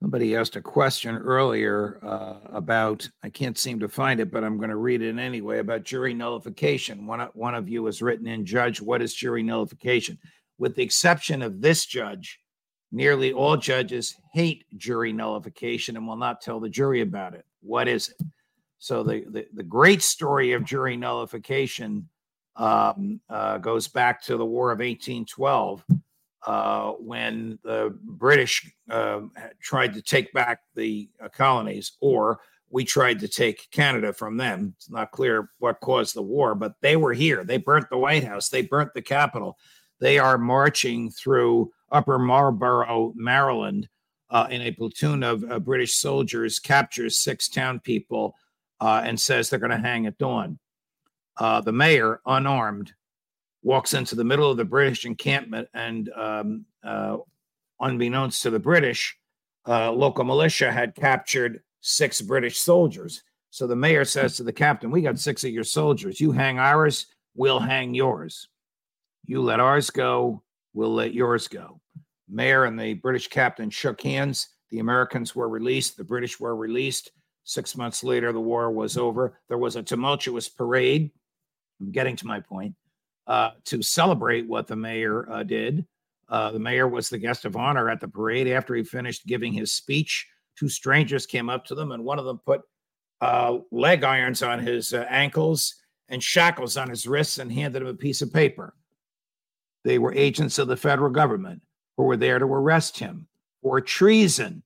Somebody 0.00 0.36
asked 0.36 0.56
a 0.56 0.60
question 0.60 1.16
earlier 1.16 1.98
uh, 2.02 2.36
about, 2.52 3.08
I 3.24 3.30
can't 3.30 3.58
seem 3.58 3.80
to 3.80 3.88
find 3.88 4.20
it, 4.20 4.30
but 4.30 4.44
I'm 4.44 4.58
going 4.58 4.70
to 4.70 4.76
read 4.76 5.02
it 5.02 5.18
anyway, 5.18 5.58
about 5.58 5.84
jury 5.84 6.14
nullification. 6.14 7.06
One, 7.06 7.20
one 7.32 7.54
of 7.54 7.68
you 7.68 7.86
has 7.86 8.02
written 8.02 8.26
in, 8.26 8.44
Judge, 8.44 8.80
what 8.80 9.02
is 9.02 9.14
jury 9.14 9.42
nullification? 9.42 10.18
With 10.58 10.76
the 10.76 10.82
exception 10.82 11.42
of 11.42 11.60
this 11.60 11.86
judge, 11.86 12.38
nearly 12.92 13.32
all 13.32 13.56
judges 13.56 14.14
hate 14.32 14.64
jury 14.76 15.12
nullification 15.12 15.96
and 15.96 16.06
will 16.06 16.16
not 16.16 16.40
tell 16.42 16.60
the 16.60 16.68
jury 16.68 17.00
about 17.00 17.34
it. 17.34 17.44
What 17.60 17.88
is 17.88 18.10
it? 18.10 18.26
So 18.78 19.02
the, 19.02 19.24
the, 19.28 19.46
the 19.52 19.62
great 19.62 20.02
story 20.02 20.52
of 20.52 20.64
jury 20.64 20.96
nullification 20.96 22.08
um, 22.56 23.20
uh, 23.28 23.58
goes 23.58 23.88
back 23.88 24.22
to 24.24 24.36
the 24.36 24.44
War 24.44 24.70
of 24.70 24.78
1812 24.78 25.84
uh, 26.46 26.92
when 26.92 27.58
the 27.62 27.96
British 28.02 28.70
uh, 28.90 29.20
tried 29.60 29.94
to 29.94 30.02
take 30.02 30.32
back 30.32 30.60
the 30.74 31.08
uh, 31.20 31.28
colonies, 31.28 31.92
or 32.00 32.40
we 32.70 32.84
tried 32.84 33.18
to 33.20 33.28
take 33.28 33.70
Canada 33.70 34.12
from 34.12 34.36
them. 34.36 34.74
It's 34.76 34.90
not 34.90 35.10
clear 35.10 35.50
what 35.58 35.80
caused 35.80 36.14
the 36.14 36.22
war, 36.22 36.54
but 36.54 36.74
they 36.80 36.96
were 36.96 37.12
here. 37.12 37.44
They 37.44 37.58
burnt 37.58 37.90
the 37.90 37.98
White 37.98 38.24
House, 38.24 38.48
they 38.48 38.62
burnt 38.62 38.94
the 38.94 39.02
Capitol. 39.02 39.58
They 39.98 40.18
are 40.18 40.38
marching 40.38 41.10
through 41.10 41.72
Upper 41.90 42.18
Marlboro, 42.18 43.12
Maryland, 43.16 43.88
uh, 44.30 44.46
in 44.50 44.62
a 44.62 44.72
platoon 44.72 45.22
of 45.22 45.44
uh, 45.50 45.58
British 45.58 45.94
soldiers, 45.94 46.58
captures 46.58 47.18
six 47.18 47.48
town 47.48 47.80
people, 47.80 48.34
uh, 48.80 49.02
and 49.04 49.20
says 49.20 49.48
they're 49.48 49.58
going 49.58 49.70
to 49.70 49.78
hang 49.78 50.06
at 50.06 50.18
dawn. 50.18 50.58
the 51.38 51.72
mayor, 51.72 52.20
unarmed, 52.26 52.92
walks 53.66 53.94
into 53.94 54.14
the 54.14 54.24
middle 54.24 54.48
of 54.48 54.56
the 54.56 54.64
British 54.64 55.04
encampment, 55.04 55.68
and 55.74 56.08
um, 56.10 56.64
uh, 56.84 57.16
unbeknownst 57.80 58.40
to 58.42 58.50
the 58.50 58.60
British, 58.60 59.18
uh, 59.66 59.90
local 59.90 60.24
militia 60.24 60.70
had 60.70 60.94
captured 60.94 61.62
six 61.80 62.20
British 62.20 62.58
soldiers. 62.58 63.24
So 63.50 63.66
the 63.66 63.74
mayor 63.74 64.04
says 64.04 64.36
to 64.36 64.44
the 64.44 64.52
captain, 64.52 64.90
We 64.90 65.02
got 65.02 65.18
six 65.18 65.42
of 65.42 65.50
your 65.50 65.64
soldiers. 65.64 66.20
You 66.20 66.30
hang 66.30 66.60
ours, 66.60 67.06
we'll 67.34 67.58
hang 67.58 67.92
yours. 67.92 68.48
You 69.24 69.42
let 69.42 69.58
ours 69.58 69.90
go, 69.90 70.42
we'll 70.72 70.94
let 70.94 71.12
yours 71.12 71.48
go. 71.48 71.80
Mayor 72.28 72.66
and 72.66 72.78
the 72.78 72.94
British 72.94 73.26
captain 73.28 73.70
shook 73.70 74.00
hands. 74.00 74.48
The 74.70 74.78
Americans 74.78 75.34
were 75.34 75.48
released, 75.48 75.96
the 75.96 76.04
British 76.04 76.38
were 76.38 76.54
released. 76.54 77.10
Six 77.46 77.76
months 77.76 78.02
later, 78.02 78.32
the 78.32 78.40
war 78.40 78.72
was 78.72 78.98
over. 78.98 79.38
There 79.48 79.56
was 79.56 79.76
a 79.76 79.82
tumultuous 79.82 80.48
parade. 80.48 81.12
I'm 81.80 81.92
getting 81.92 82.16
to 82.16 82.26
my 82.26 82.40
point 82.40 82.74
uh, 83.28 83.50
to 83.66 83.82
celebrate 83.82 84.48
what 84.48 84.66
the 84.66 84.74
mayor 84.74 85.30
uh, 85.30 85.44
did. 85.44 85.86
Uh, 86.28 86.50
the 86.50 86.58
mayor 86.58 86.88
was 86.88 87.08
the 87.08 87.18
guest 87.18 87.44
of 87.44 87.54
honor 87.54 87.88
at 87.88 88.00
the 88.00 88.08
parade. 88.08 88.48
After 88.48 88.74
he 88.74 88.82
finished 88.82 89.26
giving 89.26 89.52
his 89.52 89.72
speech, 89.72 90.26
two 90.58 90.68
strangers 90.68 91.24
came 91.24 91.48
up 91.48 91.64
to 91.66 91.76
them, 91.76 91.92
and 91.92 92.04
one 92.04 92.18
of 92.18 92.24
them 92.24 92.40
put 92.44 92.62
uh, 93.20 93.58
leg 93.70 94.02
irons 94.02 94.42
on 94.42 94.58
his 94.58 94.92
uh, 94.92 95.06
ankles 95.08 95.76
and 96.08 96.20
shackles 96.20 96.76
on 96.76 96.90
his 96.90 97.06
wrists 97.06 97.38
and 97.38 97.52
handed 97.52 97.82
him 97.82 97.88
a 97.88 97.94
piece 97.94 98.22
of 98.22 98.32
paper. 98.32 98.74
They 99.84 100.00
were 100.00 100.12
agents 100.12 100.58
of 100.58 100.66
the 100.66 100.76
federal 100.76 101.10
government 101.10 101.62
who 101.96 102.02
were 102.02 102.16
there 102.16 102.40
to 102.40 102.44
arrest 102.44 102.98
him 102.98 103.28
for 103.62 103.80
treason, 103.80 104.64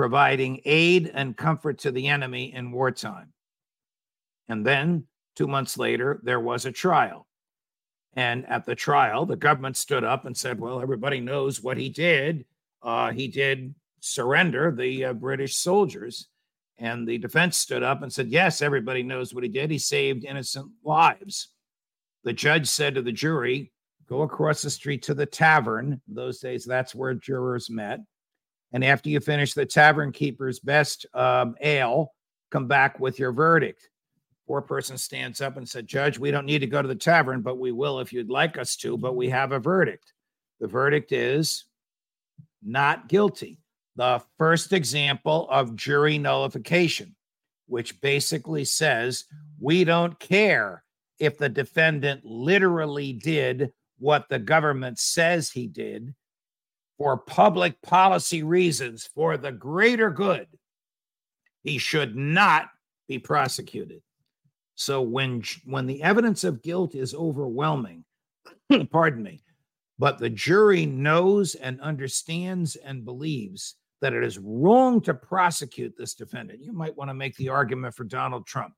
providing 0.00 0.58
aid 0.64 1.10
and 1.12 1.36
comfort 1.36 1.76
to 1.76 1.90
the 1.90 2.08
enemy 2.08 2.54
in 2.54 2.72
wartime. 2.72 3.30
And 4.48 4.64
then, 4.64 5.04
two 5.36 5.46
months 5.46 5.76
later, 5.76 6.20
there 6.22 6.40
was 6.40 6.64
a 6.64 6.72
trial. 6.72 7.26
And 8.14 8.48
at 8.48 8.64
the 8.64 8.74
trial, 8.74 9.26
the 9.26 9.36
government 9.36 9.76
stood 9.76 10.02
up 10.02 10.24
and 10.24 10.34
said, 10.34 10.58
well, 10.58 10.80
everybody 10.80 11.20
knows 11.20 11.62
what 11.62 11.76
he 11.76 11.90
did. 11.90 12.46
Uh, 12.82 13.12
he 13.12 13.28
did 13.28 13.74
surrender 14.00 14.74
the 14.74 15.04
uh, 15.04 15.12
British 15.12 15.58
soldiers. 15.58 16.28
And 16.78 17.06
the 17.06 17.18
defense 17.18 17.58
stood 17.58 17.82
up 17.82 18.02
and 18.02 18.10
said, 18.10 18.28
yes, 18.28 18.62
everybody 18.62 19.02
knows 19.02 19.34
what 19.34 19.44
he 19.44 19.50
did. 19.50 19.70
He 19.70 19.76
saved 19.76 20.24
innocent 20.24 20.70
lives. 20.82 21.48
The 22.24 22.32
judge 22.32 22.68
said 22.68 22.94
to 22.94 23.02
the 23.02 23.12
jury, 23.12 23.70
go 24.08 24.22
across 24.22 24.62
the 24.62 24.70
street 24.70 25.02
to 25.02 25.12
the 25.12 25.26
tavern. 25.26 26.00
In 26.08 26.14
those 26.14 26.38
days, 26.38 26.64
that's 26.64 26.94
where 26.94 27.12
jurors 27.12 27.68
met. 27.68 28.00
And 28.72 28.84
after 28.84 29.08
you 29.08 29.20
finish 29.20 29.54
the 29.54 29.66
tavern 29.66 30.12
keeper's 30.12 30.60
best 30.60 31.06
um, 31.14 31.56
ale, 31.60 32.12
come 32.50 32.66
back 32.66 33.00
with 33.00 33.18
your 33.18 33.32
verdict. 33.32 33.88
Poor 34.46 34.60
person 34.60 34.98
stands 34.98 35.40
up 35.40 35.56
and 35.56 35.68
said, 35.68 35.86
Judge, 35.86 36.18
we 36.18 36.30
don't 36.30 36.46
need 36.46 36.60
to 36.60 36.66
go 36.66 36.82
to 36.82 36.88
the 36.88 36.94
tavern, 36.94 37.40
but 37.40 37.58
we 37.58 37.72
will 37.72 38.00
if 38.00 38.12
you'd 38.12 38.30
like 38.30 38.58
us 38.58 38.76
to, 38.76 38.96
but 38.96 39.14
we 39.14 39.28
have 39.28 39.52
a 39.52 39.58
verdict. 39.58 40.12
The 40.60 40.66
verdict 40.66 41.12
is 41.12 41.64
not 42.62 43.08
guilty. 43.08 43.58
The 43.96 44.22
first 44.38 44.72
example 44.72 45.48
of 45.50 45.76
jury 45.76 46.18
nullification, 46.18 47.14
which 47.66 48.00
basically 48.00 48.64
says 48.64 49.24
we 49.60 49.84
don't 49.84 50.18
care 50.18 50.84
if 51.18 51.38
the 51.38 51.48
defendant 51.48 52.24
literally 52.24 53.12
did 53.12 53.72
what 53.98 54.28
the 54.28 54.38
government 54.38 54.98
says 54.98 55.50
he 55.50 55.66
did 55.66 56.14
for 57.00 57.16
public 57.16 57.80
policy 57.80 58.42
reasons, 58.42 59.08
for 59.14 59.38
the 59.38 59.50
greater 59.50 60.10
good, 60.10 60.46
he 61.62 61.78
should 61.78 62.14
not 62.14 62.66
be 63.08 63.18
prosecuted. 63.18 64.02
So 64.74 65.00
when 65.00 65.42
when 65.64 65.86
the 65.86 66.02
evidence 66.02 66.44
of 66.44 66.60
guilt 66.60 66.94
is 66.94 67.14
overwhelming, 67.14 68.04
pardon 68.90 69.22
me, 69.22 69.42
but 69.98 70.18
the 70.18 70.28
jury 70.28 70.84
knows 70.84 71.54
and 71.54 71.80
understands 71.80 72.76
and 72.76 73.06
believes 73.06 73.76
that 74.02 74.12
it 74.12 74.22
is 74.22 74.38
wrong 74.38 75.00
to 75.00 75.14
prosecute 75.14 75.96
this 75.96 76.12
defendant. 76.12 76.62
You 76.62 76.74
might 76.74 76.98
want 76.98 77.08
to 77.08 77.14
make 77.14 77.34
the 77.36 77.48
argument 77.48 77.94
for 77.94 78.04
Donald 78.04 78.46
Trump. 78.46 78.74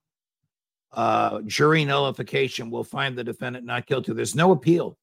Uh, 0.92 1.40
jury 1.46 1.84
nullification 1.84 2.70
will 2.70 2.84
find 2.84 3.18
the 3.18 3.24
defendant 3.24 3.66
not 3.66 3.88
guilty. 3.88 4.12
There's 4.12 4.36
no 4.36 4.52
appeal. 4.52 4.96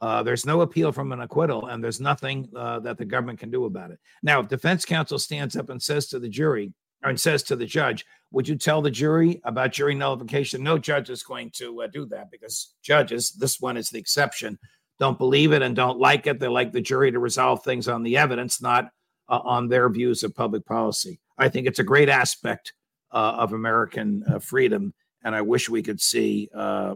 Uh, 0.00 0.22
there's 0.22 0.46
no 0.46 0.62
appeal 0.62 0.92
from 0.92 1.12
an 1.12 1.20
acquittal, 1.20 1.66
and 1.66 1.84
there's 1.84 2.00
nothing 2.00 2.48
uh, 2.56 2.78
that 2.80 2.96
the 2.96 3.04
government 3.04 3.38
can 3.38 3.50
do 3.50 3.66
about 3.66 3.90
it. 3.90 3.98
Now, 4.22 4.40
if 4.40 4.48
defense 4.48 4.84
counsel 4.84 5.18
stands 5.18 5.56
up 5.56 5.68
and 5.68 5.82
says 5.82 6.06
to 6.08 6.18
the 6.18 6.28
jury, 6.28 6.72
and 7.02 7.18
says 7.18 7.42
to 7.44 7.56
the 7.56 7.66
judge, 7.66 8.04
Would 8.32 8.48
you 8.48 8.56
tell 8.56 8.82
the 8.82 8.90
jury 8.90 9.40
about 9.44 9.72
jury 9.72 9.94
nullification? 9.94 10.62
No 10.62 10.78
judge 10.78 11.10
is 11.10 11.22
going 11.22 11.50
to 11.54 11.82
uh, 11.82 11.86
do 11.86 12.06
that 12.06 12.30
because 12.30 12.74
judges, 12.82 13.32
this 13.32 13.60
one 13.60 13.76
is 13.76 13.88
the 13.88 13.98
exception, 13.98 14.58
don't 14.98 15.18
believe 15.18 15.52
it 15.52 15.62
and 15.62 15.74
don't 15.74 15.98
like 15.98 16.26
it. 16.26 16.38
They 16.38 16.48
like 16.48 16.72
the 16.72 16.80
jury 16.80 17.10
to 17.10 17.18
resolve 17.18 17.64
things 17.64 17.88
on 17.88 18.02
the 18.02 18.16
evidence, 18.18 18.60
not 18.60 18.90
uh, 19.28 19.40
on 19.44 19.68
their 19.68 19.88
views 19.88 20.22
of 20.22 20.34
public 20.34 20.66
policy. 20.66 21.20
I 21.38 21.48
think 21.48 21.66
it's 21.66 21.78
a 21.78 21.84
great 21.84 22.10
aspect 22.10 22.74
uh, 23.12 23.36
of 23.38 23.54
American 23.54 24.22
uh, 24.28 24.38
freedom, 24.38 24.92
and 25.24 25.34
I 25.34 25.40
wish 25.40 25.70
we 25.70 25.82
could 25.82 26.00
see 26.00 26.50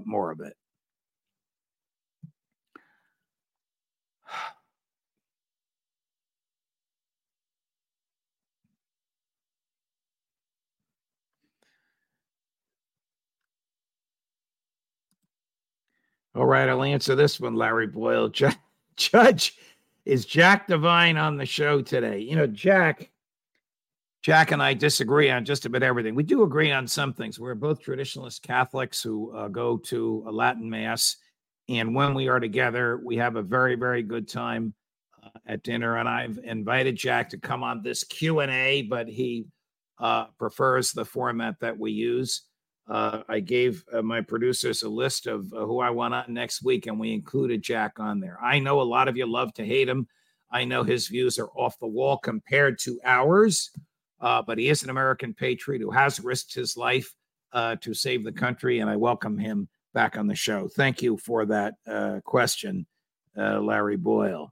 more 0.05 0.31
of 0.31 0.41
it. 0.41 0.55
All 16.37 16.47
right, 16.47 16.69
I'll 16.69 16.83
answer 16.83 17.15
this 17.15 17.39
one, 17.39 17.55
Larry 17.55 17.87
Boyle. 17.87 18.29
Judge, 18.97 19.57
is 20.05 20.27
Jack 20.27 20.67
Devine 20.67 21.17
on 21.17 21.37
the 21.37 21.47
show 21.47 21.81
today? 21.81 22.19
You 22.19 22.35
know, 22.35 22.49
Jack, 22.49 23.11
Jack 24.21 24.51
and 24.51 24.61
I 24.61 24.75
disagree 24.75 25.31
on 25.31 25.45
just 25.45 25.65
about 25.65 25.85
everything. 25.85 26.17
We 26.17 26.25
do 26.25 26.43
agree 26.43 26.73
on 26.73 26.89
some 26.89 27.13
things. 27.13 27.39
We're 27.39 27.55
both 27.55 27.85
traditionalist 27.85 28.43
Catholics 28.43 29.01
who 29.01 29.33
uh, 29.33 29.47
go 29.47 29.77
to 29.77 30.25
a 30.27 30.33
Latin 30.33 30.69
Mass. 30.69 31.17
And 31.69 31.95
when 31.95 32.15
we 32.15 32.27
are 32.27 32.41
together, 32.41 33.01
we 33.05 33.17
have 33.17 33.37
a 33.37 33.43
very, 33.43 33.77
very 33.77 34.03
good 34.03 34.29
time 34.29 34.75
uh, 35.23 35.29
at 35.47 35.63
dinner. 35.63 35.99
And 35.99 36.09
I've 36.09 36.41
invited 36.43 36.97
Jack 36.97 37.31
to 37.31 37.39
come 37.39 37.63
on 37.63 37.83
this 37.83 38.03
Q&A, 38.03 38.83
but 38.83 39.07
he 39.07 39.47
uh, 40.01 40.25
prefers 40.37 40.91
the 40.91 41.05
format 41.05 41.61
that 41.61 41.79
we 41.79 41.93
use. 41.93 42.43
Uh, 42.87 43.23
I 43.29 43.41
gave 43.41 43.85
uh, 43.93 44.03
my 44.03 44.21
producers 44.21 44.83
a 44.83 44.89
list 44.89 45.27
of 45.27 45.53
uh, 45.53 45.65
who 45.65 45.81
I 45.81 45.91
want 45.91 46.15
on 46.15 46.33
next 46.33 46.63
week, 46.63 46.87
and 46.87 47.01
we 47.01 47.13
included 47.13 47.63
Jack 47.63 47.99
on 47.99 48.21
there. 48.21 48.39
I 48.43 48.59
know 48.59 48.81
a 48.81 48.83
lot 48.83 49.09
of 49.09 49.17
you 49.17 49.27
love 49.27 49.55
to 49.55 49.65
hate 49.65 49.89
him. 49.89 50.07
I 50.51 50.65
know 50.65 50.83
his 50.83 51.09
views 51.09 51.39
are 51.39 51.49
off 51.57 51.79
the 51.79 51.87
wall 51.87 52.19
compared 52.19 52.79
to 52.81 53.01
ours 53.05 53.71
uh, 54.25 54.41
but 54.41 54.57
he 54.57 54.71
is 54.71 54.83
an 54.83 54.89
American 54.89 55.35
patriot 55.35 55.83
who 55.83 55.91
has 55.91 56.19
risked 56.19 56.55
his 56.55 56.79
life 56.79 57.15
uh, 57.53 57.77
to 57.83 57.93
save 57.93 58.25
the 58.25 58.33
country, 58.33 58.81
and 58.81 58.89
I 58.89 58.97
welcome 58.97 59.39
him 59.39 59.69
back 59.93 60.17
on 60.17 60.27
the 60.27 60.35
show. 60.35 60.67
Thank 60.67 61.03
you 61.03 61.19
for 61.19 61.45
that 61.45 61.75
uh, 61.87 62.21
question, 62.25 62.87
Larry 63.37 63.97
Boyle. 63.97 64.51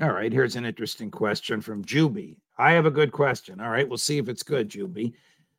All 0.00 0.10
right, 0.10 0.32
here's 0.32 0.56
an 0.56 0.66
interesting 0.66 1.12
question 1.12 1.60
from 1.60 1.84
Juby. 1.84 2.36
I 2.58 2.72
have 2.72 2.86
a 2.86 2.90
good 2.90 3.12
question. 3.12 3.60
All 3.60 3.70
right, 3.70 3.88
we'll 3.88 3.98
see 3.98 4.18
if 4.18 4.28
it's 4.28 4.42
good, 4.42 4.68
Juby. 4.68 5.12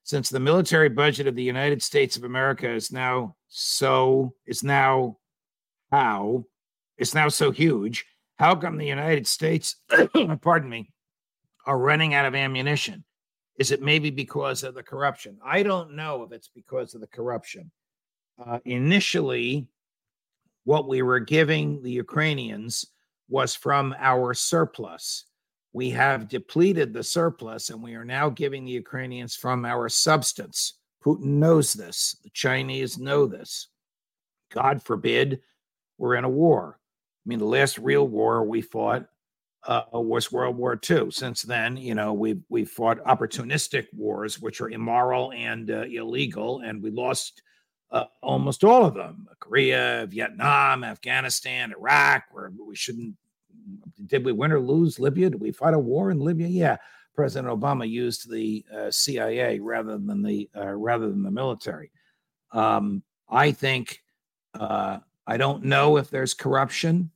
Since 0.03 0.29
the 0.29 0.39
military 0.39 0.89
budget 0.89 1.27
of 1.27 1.35
the 1.35 1.43
United 1.43 1.83
States 1.83 2.17
of 2.17 2.23
America 2.23 2.69
is 2.69 2.91
now 2.91 3.35
so 3.49 4.33
is 4.45 4.63
now 4.63 5.17
how 5.91 6.45
it's 6.97 7.13
now 7.13 7.29
so 7.29 7.51
huge, 7.51 8.05
how 8.37 8.55
come 8.55 8.77
the 8.77 8.85
United 8.85 9.27
States, 9.27 9.75
pardon 10.41 10.69
me, 10.69 10.91
are 11.65 11.77
running 11.77 12.13
out 12.13 12.25
of 12.25 12.35
ammunition? 12.35 13.03
Is 13.59 13.71
it 13.71 13.81
maybe 13.81 14.09
because 14.09 14.63
of 14.63 14.75
the 14.75 14.83
corruption? 14.83 15.37
I 15.43 15.63
don't 15.63 15.95
know 15.95 16.23
if 16.23 16.31
it's 16.31 16.47
because 16.47 16.93
of 16.93 17.01
the 17.01 17.07
corruption. 17.07 17.71
Uh, 18.43 18.59
initially, 18.65 19.67
what 20.63 20.87
we 20.87 21.01
were 21.01 21.19
giving 21.19 21.81
the 21.81 21.91
Ukrainians 21.91 22.85
was 23.29 23.55
from 23.55 23.95
our 23.97 24.33
surplus. 24.33 25.25
We 25.77 25.91
have 25.91 26.27
depleted 26.27 26.91
the 26.91 27.03
surplus 27.03 27.69
and 27.69 27.83
we 27.83 27.93
are 27.93 28.03
now 28.03 28.29
giving 28.29 28.65
the 28.65 28.71
Ukrainians 28.71 29.35
from 29.35 29.63
our 29.63 29.89
substance. 29.89 30.79
Putin 31.05 31.37
knows 31.37 31.71
this. 31.73 32.17
The 32.23 32.31
Chinese 32.31 32.97
know 32.97 33.27
this. 33.27 33.67
God 34.51 34.81
forbid 34.81 35.39
we're 35.99 36.15
in 36.15 36.23
a 36.23 36.29
war. 36.29 36.79
I 36.79 37.29
mean, 37.29 37.37
the 37.37 37.45
last 37.45 37.77
real 37.77 38.07
war 38.07 38.43
we 38.43 38.59
fought 38.59 39.05
uh, 39.67 39.83
was 39.93 40.31
World 40.31 40.57
War 40.57 40.79
II. 40.89 41.11
Since 41.11 41.43
then, 41.43 41.77
you 41.77 41.93
know, 41.93 42.11
we 42.11 42.39
we 42.49 42.65
fought 42.65 43.03
opportunistic 43.03 43.85
wars, 43.93 44.41
which 44.41 44.61
are 44.61 44.71
immoral 44.71 45.31
and 45.33 45.69
uh, 45.69 45.83
illegal, 45.83 46.61
and 46.61 46.81
we 46.81 46.89
lost 46.89 47.43
uh, 47.91 48.05
almost 48.23 48.63
all 48.63 48.83
of 48.83 48.95
them: 48.95 49.27
Korea, 49.39 50.07
Vietnam, 50.09 50.83
Afghanistan, 50.83 51.71
Iraq. 51.71 52.23
Where 52.31 52.51
we 52.67 52.75
shouldn't. 52.75 53.13
Did 54.05 54.25
we 54.25 54.31
win 54.31 54.51
or 54.51 54.59
lose 54.59 54.99
Libya? 54.99 55.29
Did 55.29 55.41
we 55.41 55.51
fight 55.51 55.73
a 55.73 55.79
war 55.79 56.11
in 56.11 56.19
Libya? 56.19 56.47
Yeah. 56.47 56.77
President 57.15 57.51
Obama 57.51 57.89
used 57.89 58.29
the 58.29 58.63
uh, 58.75 58.91
CIA 58.91 59.59
rather 59.59 59.97
than 59.97 60.21
the 60.21 60.49
uh, 60.55 60.73
rather 60.73 61.09
than 61.09 61.23
the 61.23 61.31
military. 61.31 61.91
Um, 62.51 63.01
I 63.27 63.51
think 63.51 64.03
uh, 64.53 64.99
I 65.25 65.37
don't 65.37 65.63
know 65.63 65.97
if 65.97 66.09
there's 66.09 66.33
corruption. 66.33 67.11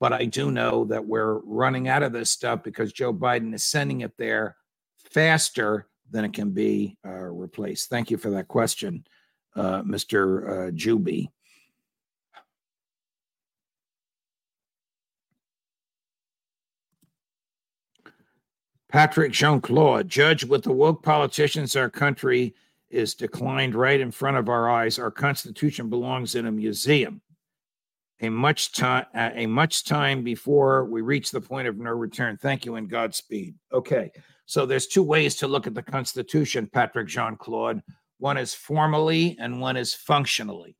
But 0.00 0.12
I 0.12 0.26
do 0.26 0.50
know 0.50 0.84
that 0.86 1.06
we're 1.06 1.38
running 1.38 1.88
out 1.88 2.02
of 2.02 2.12
this 2.12 2.30
stuff 2.30 2.62
because 2.62 2.92
Joe 2.92 3.14
Biden 3.14 3.54
is 3.54 3.64
sending 3.64 4.02
it 4.02 4.12
there 4.18 4.56
faster 4.98 5.86
than 6.10 6.24
it 6.24 6.32
can 6.32 6.50
be 6.50 6.98
uh, 7.06 7.10
replaced. 7.10 7.88
Thank 7.88 8.10
you 8.10 8.18
for 8.18 8.30
that 8.30 8.48
question, 8.48 9.06
uh, 9.56 9.82
Mr. 9.82 10.68
Uh, 10.68 10.70
Juby. 10.72 11.28
Patrick 18.94 19.32
Jean 19.32 19.60
Claude, 19.60 20.08
judge 20.08 20.44
with 20.44 20.62
the 20.62 20.70
woke 20.70 21.02
politicians, 21.02 21.74
our 21.74 21.90
country 21.90 22.54
is 22.90 23.16
declined 23.16 23.74
right 23.74 23.98
in 23.98 24.12
front 24.12 24.36
of 24.36 24.48
our 24.48 24.70
eyes. 24.70 25.00
Our 25.00 25.10
Constitution 25.10 25.90
belongs 25.90 26.36
in 26.36 26.46
a 26.46 26.52
museum 26.52 27.20
a 28.20 28.28
much 28.28 28.70
time 28.70 29.06
a 29.12 29.46
much 29.46 29.84
time 29.84 30.22
before 30.22 30.84
we 30.84 31.00
reach 31.00 31.32
the 31.32 31.40
point 31.40 31.66
of 31.66 31.76
no 31.76 31.90
return. 31.90 32.36
Thank 32.36 32.64
you 32.64 32.76
and 32.76 32.88
Godspeed. 32.88 33.56
Okay, 33.72 34.12
so 34.46 34.64
there's 34.64 34.86
two 34.86 35.02
ways 35.02 35.34
to 35.38 35.48
look 35.48 35.66
at 35.66 35.74
the 35.74 35.82
Constitution, 35.82 36.70
Patrick 36.72 37.08
Jean 37.08 37.34
Claude. 37.34 37.82
One 38.18 38.36
is 38.36 38.54
formally 38.54 39.36
and 39.40 39.60
one 39.60 39.76
is 39.76 39.92
functionally. 39.92 40.76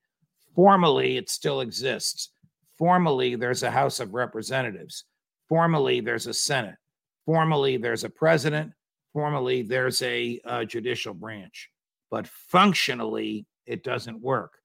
Formally, 0.54 1.16
it 1.16 1.28
still 1.28 1.62
exists. 1.62 2.30
Formally, 2.78 3.34
there's 3.34 3.64
a 3.64 3.72
House 3.72 3.98
of 3.98 4.14
Representatives. 4.14 5.02
Formally, 5.48 5.98
there's 5.98 6.28
a 6.28 6.32
Senate. 6.32 6.76
Formally, 7.26 7.76
there's 7.76 8.04
a 8.04 8.10
president. 8.10 8.72
Formally, 9.12 9.62
there's 9.62 10.02
a 10.02 10.40
uh, 10.44 10.64
judicial 10.64 11.14
branch. 11.14 11.70
But 12.10 12.26
functionally, 12.26 13.46
it 13.66 13.82
doesn't 13.82 14.20
work. 14.20 14.58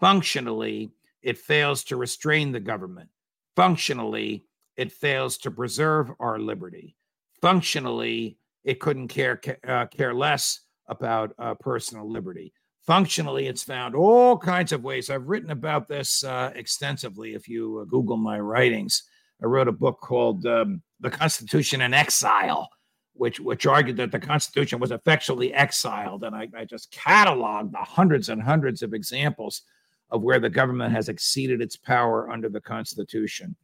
Functionally, 0.00 0.90
it 1.22 1.38
fails 1.38 1.84
to 1.84 1.96
restrain 1.96 2.52
the 2.52 2.60
government. 2.60 3.08
Functionally, 3.56 4.44
it 4.76 4.92
fails 4.92 5.38
to 5.38 5.50
preserve 5.50 6.10
our 6.20 6.38
liberty. 6.38 6.96
Functionally, 7.40 8.38
it 8.64 8.80
couldn't 8.80 9.08
care 9.08 9.40
uh, 9.66 9.86
care 9.86 10.14
less 10.14 10.60
about 10.88 11.32
uh, 11.38 11.54
personal 11.54 12.10
liberty. 12.10 12.52
Functionally, 12.86 13.48
it's 13.48 13.64
found 13.64 13.96
all 13.96 14.38
kinds 14.38 14.72
of 14.72 14.84
ways. 14.84 15.10
I've 15.10 15.26
written 15.28 15.50
about 15.50 15.88
this 15.88 16.22
uh, 16.22 16.52
extensively. 16.54 17.34
If 17.34 17.48
you 17.48 17.80
uh, 17.80 17.84
Google 17.84 18.16
my 18.16 18.38
writings, 18.38 19.02
I 19.42 19.46
wrote 19.46 19.68
a 19.68 19.72
book 19.72 20.00
called 20.00 20.46
um, 20.46 20.82
"The 21.00 21.10
Constitution 21.10 21.80
in 21.82 21.94
Exile," 21.94 22.68
which 23.12 23.40
which 23.40 23.66
argued 23.66 23.96
that 23.98 24.12
the 24.12 24.18
Constitution 24.18 24.78
was 24.78 24.90
effectually 24.90 25.52
exiled, 25.52 26.24
and 26.24 26.34
I, 26.34 26.48
I 26.56 26.64
just 26.64 26.92
cataloged 26.92 27.72
the 27.72 27.78
hundreds 27.78 28.28
and 28.28 28.42
hundreds 28.42 28.82
of 28.82 28.94
examples 28.94 29.62
of 30.10 30.22
where 30.22 30.38
the 30.38 30.50
government 30.50 30.92
has 30.92 31.08
exceeded 31.08 31.60
its 31.60 31.76
power 31.76 32.30
under 32.30 32.48
the 32.48 32.60
Constitution. 32.60 33.56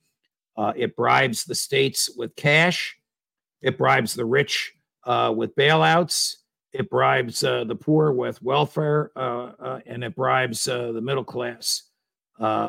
Uh, 0.57 0.73
it 0.77 0.97
bribes 0.97 1.45
the 1.45 1.55
states 1.55 2.11
with 2.17 2.35
cash, 2.37 2.97
it 3.63 3.79
bribes 3.79 4.15
the 4.15 4.25
rich 4.25 4.75
uh, 5.05 5.33
with 5.35 5.55
bailouts, 5.57 6.37
it 6.73 6.91
bribes 6.91 7.45
uh, 7.45 7.65
the 7.65 7.75
poor 7.75 8.13
with 8.13 8.43
welfare, 8.43 9.13
uh, 9.17 9.53
uh, 9.59 9.81
and 9.87 10.03
it 10.05 10.15
bribes 10.15 10.67
uh, 10.69 10.93
the 10.93 11.01
middle 11.01 11.25
class 11.25 11.85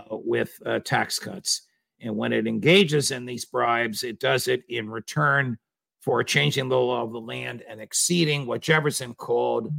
with 0.09 0.59
tax 0.83 1.19
cuts. 1.19 1.63
And 2.03 2.17
when 2.17 2.33
it 2.33 2.47
engages 2.47 3.11
in 3.11 3.25
these 3.25 3.45
bribes, 3.45 4.03
it 4.03 4.19
does 4.19 4.47
it 4.49 4.63
in 4.67 4.89
return 4.89 5.57
for 6.01 6.21
changing 6.21 6.67
the 6.67 6.77
law 6.77 7.01
of 7.01 7.13
the 7.13 7.21
land 7.21 7.63
and 7.67 7.79
exceeding 7.79 8.45
what 8.45 8.61
Jefferson 8.61 9.13
called 9.13 9.71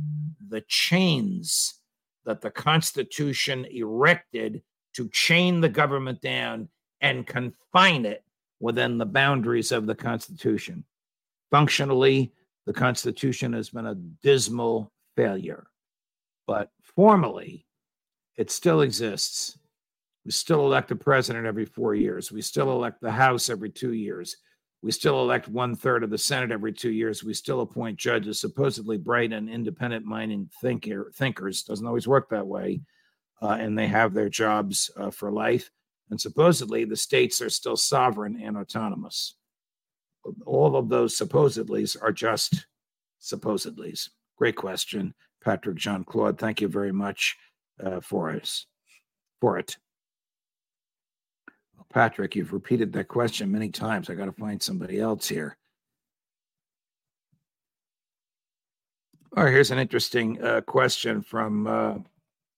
the 0.48 0.62
chains 0.62 1.74
that 2.24 2.40
the 2.40 2.50
Constitution 2.50 3.66
erected 3.66 4.62
to 4.94 5.08
chain 5.10 5.60
the 5.60 5.68
government 5.68 6.22
down 6.22 6.68
and 7.02 7.26
confine 7.26 8.06
it 8.06 8.24
within 8.58 8.96
the 8.96 9.04
boundaries 9.04 9.70
of 9.70 9.86
the 9.86 9.94
Constitution. 9.94 10.82
Functionally, 11.50 12.32
the 12.64 12.72
Constitution 12.72 13.52
has 13.52 13.68
been 13.68 13.86
a 13.86 13.94
dismal 13.94 14.90
failure, 15.14 15.66
but 16.46 16.70
formally, 16.80 17.66
it 18.36 18.50
still 18.50 18.80
exists. 18.80 19.58
We 20.24 20.30
still 20.30 20.64
elect 20.64 20.90
a 20.90 20.96
president 20.96 21.46
every 21.46 21.66
four 21.66 21.94
years. 21.94 22.32
We 22.32 22.40
still 22.40 22.72
elect 22.72 23.00
the 23.00 23.10
House 23.10 23.50
every 23.50 23.70
two 23.70 23.92
years. 23.92 24.36
We 24.82 24.90
still 24.90 25.20
elect 25.20 25.48
one 25.48 25.74
third 25.74 26.02
of 26.02 26.10
the 26.10 26.18
Senate 26.18 26.50
every 26.50 26.72
two 26.72 26.90
years. 26.90 27.24
We 27.24 27.34
still 27.34 27.60
appoint 27.60 27.98
judges, 27.98 28.40
supposedly 28.40 28.98
bright 28.98 29.32
and 29.32 29.48
independent 29.48 30.04
minded 30.04 30.50
thinker, 30.60 31.10
thinkers. 31.14 31.62
Doesn't 31.62 31.86
always 31.86 32.06
work 32.08 32.30
that 32.30 32.46
way. 32.46 32.80
Uh, 33.42 33.56
and 33.60 33.78
they 33.78 33.86
have 33.86 34.14
their 34.14 34.28
jobs 34.28 34.90
uh, 34.96 35.10
for 35.10 35.30
life. 35.30 35.70
And 36.10 36.20
supposedly 36.20 36.84
the 36.84 36.96
states 36.96 37.40
are 37.40 37.50
still 37.50 37.76
sovereign 37.76 38.40
and 38.42 38.56
autonomous. 38.56 39.36
All 40.46 40.76
of 40.76 40.88
those 40.88 41.16
supposedlys 41.16 41.96
are 42.00 42.12
just 42.12 42.66
supposedlys. 43.20 44.08
Great 44.36 44.56
question, 44.56 45.14
Patrick 45.42 45.76
Jean 45.76 46.04
Claude. 46.04 46.38
Thank 46.38 46.60
you 46.60 46.68
very 46.68 46.92
much 46.92 47.36
uh, 47.82 48.00
for 48.00 48.30
us 48.30 48.66
for 49.40 49.58
it. 49.58 49.76
Patrick, 51.94 52.34
you've 52.34 52.52
repeated 52.52 52.92
that 52.92 53.06
question 53.06 53.52
many 53.52 53.68
times. 53.68 54.10
I 54.10 54.14
got 54.14 54.24
to 54.24 54.32
find 54.32 54.60
somebody 54.60 54.98
else 54.98 55.28
here. 55.28 55.56
All 59.36 59.44
right, 59.44 59.52
here's 59.52 59.70
an 59.70 59.78
interesting 59.78 60.42
uh, 60.42 60.60
question 60.62 61.22
from 61.22 61.68
uh, 61.68 61.98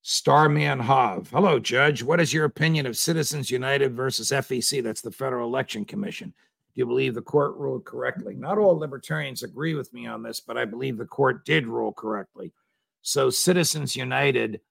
Starman 0.01 0.81
Hav. 0.81 1.29
Hello, 1.29 1.59
Judge. 1.59 2.03
What 2.03 2.18
is 2.18 2.33
your 2.33 2.46
opinion 2.46 2.87
of 2.87 2.96
Citizens 2.96 3.51
United 3.51 3.94
versus 3.94 4.31
FEC? 4.31 4.83
That's 4.83 5.03
the 5.03 5.11
Federal 5.11 5.46
Election 5.46 5.85
Commission. 5.85 6.29
Do 6.29 6.81
you 6.81 6.87
believe 6.87 7.14
the 7.14 7.20
court 7.20 7.57
ruled 7.57 7.85
correctly? 7.85 8.35
Not 8.37 8.57
all 8.57 8.79
libertarians 8.79 9.42
agree 9.42 9.75
with 9.75 9.92
me 9.92 10.07
on 10.07 10.22
this, 10.22 10.40
but 10.40 10.57
I 10.57 10.64
believe 10.64 10.96
the 10.96 11.05
court 11.05 11.44
did 11.44 11.66
rule 11.66 11.92
correctly. 11.92 12.55
So, 13.03 13.29
Citizens 13.29 13.96
United 13.96 14.62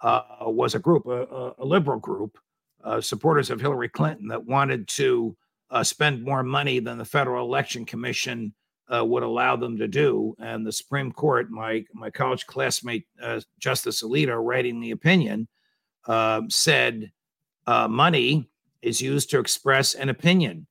uh, 0.00 0.22
was 0.46 0.74
a 0.74 0.78
group, 0.78 1.04
a, 1.06 1.52
a 1.58 1.64
liberal 1.64 1.98
group, 1.98 2.38
uh, 2.84 3.00
supporters 3.00 3.50
of 3.50 3.60
Hillary 3.60 3.88
Clinton 3.88 4.28
that 4.28 4.44
wanted 4.44 4.86
to 4.88 5.36
uh, 5.70 5.82
spend 5.82 6.22
more 6.22 6.42
money 6.42 6.78
than 6.78 6.98
the 6.98 7.04
Federal 7.04 7.44
Election 7.44 7.84
Commission 7.84 8.54
uh, 8.94 9.04
would 9.04 9.22
allow 9.22 9.56
them 9.56 9.78
to 9.78 9.88
do. 9.88 10.34
And 10.38 10.66
the 10.66 10.72
Supreme 10.72 11.10
Court, 11.10 11.50
my 11.50 11.84
my 11.94 12.10
college 12.10 12.46
classmate 12.46 13.06
uh, 13.22 13.40
Justice 13.58 14.02
Alito, 14.02 14.38
writing 14.42 14.80
the 14.80 14.90
opinion, 14.90 15.48
uh, 16.06 16.42
said 16.48 17.10
uh, 17.66 17.88
money 17.88 18.48
is 18.82 19.00
used 19.00 19.30
to 19.30 19.38
express 19.38 19.94
an 19.94 20.10
opinion, 20.10 20.66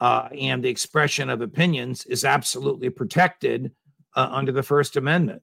uh, 0.00 0.28
and 0.38 0.62
the 0.62 0.68
expression 0.68 1.28
of 1.28 1.40
opinions 1.40 2.06
is 2.06 2.24
absolutely 2.24 2.90
protected 2.90 3.72
under 4.14 4.50
the 4.50 4.62
First 4.62 4.96
Amendment. 4.96 5.42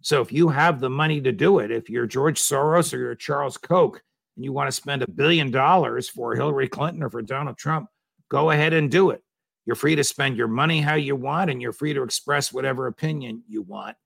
So 0.00 0.22
if 0.22 0.32
you 0.32 0.48
have 0.48 0.80
the 0.80 0.88
money 0.88 1.20
to 1.20 1.32
do 1.32 1.58
it, 1.58 1.70
if 1.70 1.90
you're 1.90 2.06
George 2.06 2.40
Soros 2.40 2.94
or 2.94 2.98
you're 2.98 3.14
Charles 3.14 3.58
Koch, 3.58 4.00
and 4.36 4.44
you 4.44 4.52
want 4.52 4.68
to 4.68 4.72
spend 4.72 5.02
a 5.02 5.10
billion 5.10 5.50
dollars 5.50 6.08
for 6.08 6.34
Hillary 6.34 6.68
Clinton 6.68 7.02
or 7.02 7.10
for 7.10 7.22
Donald 7.22 7.56
Trump, 7.56 7.88
go 8.28 8.50
ahead 8.50 8.72
and 8.72 8.90
do 8.90 9.10
it. 9.10 9.22
You're 9.64 9.76
free 9.76 9.96
to 9.96 10.04
spend 10.04 10.36
your 10.36 10.48
money 10.48 10.80
how 10.80 10.94
you 10.94 11.16
want, 11.16 11.50
and 11.50 11.60
you're 11.60 11.72
free 11.72 11.92
to 11.92 12.02
express 12.02 12.52
whatever 12.52 12.86
opinion 12.86 13.42
you 13.48 13.62
want. 13.62 13.96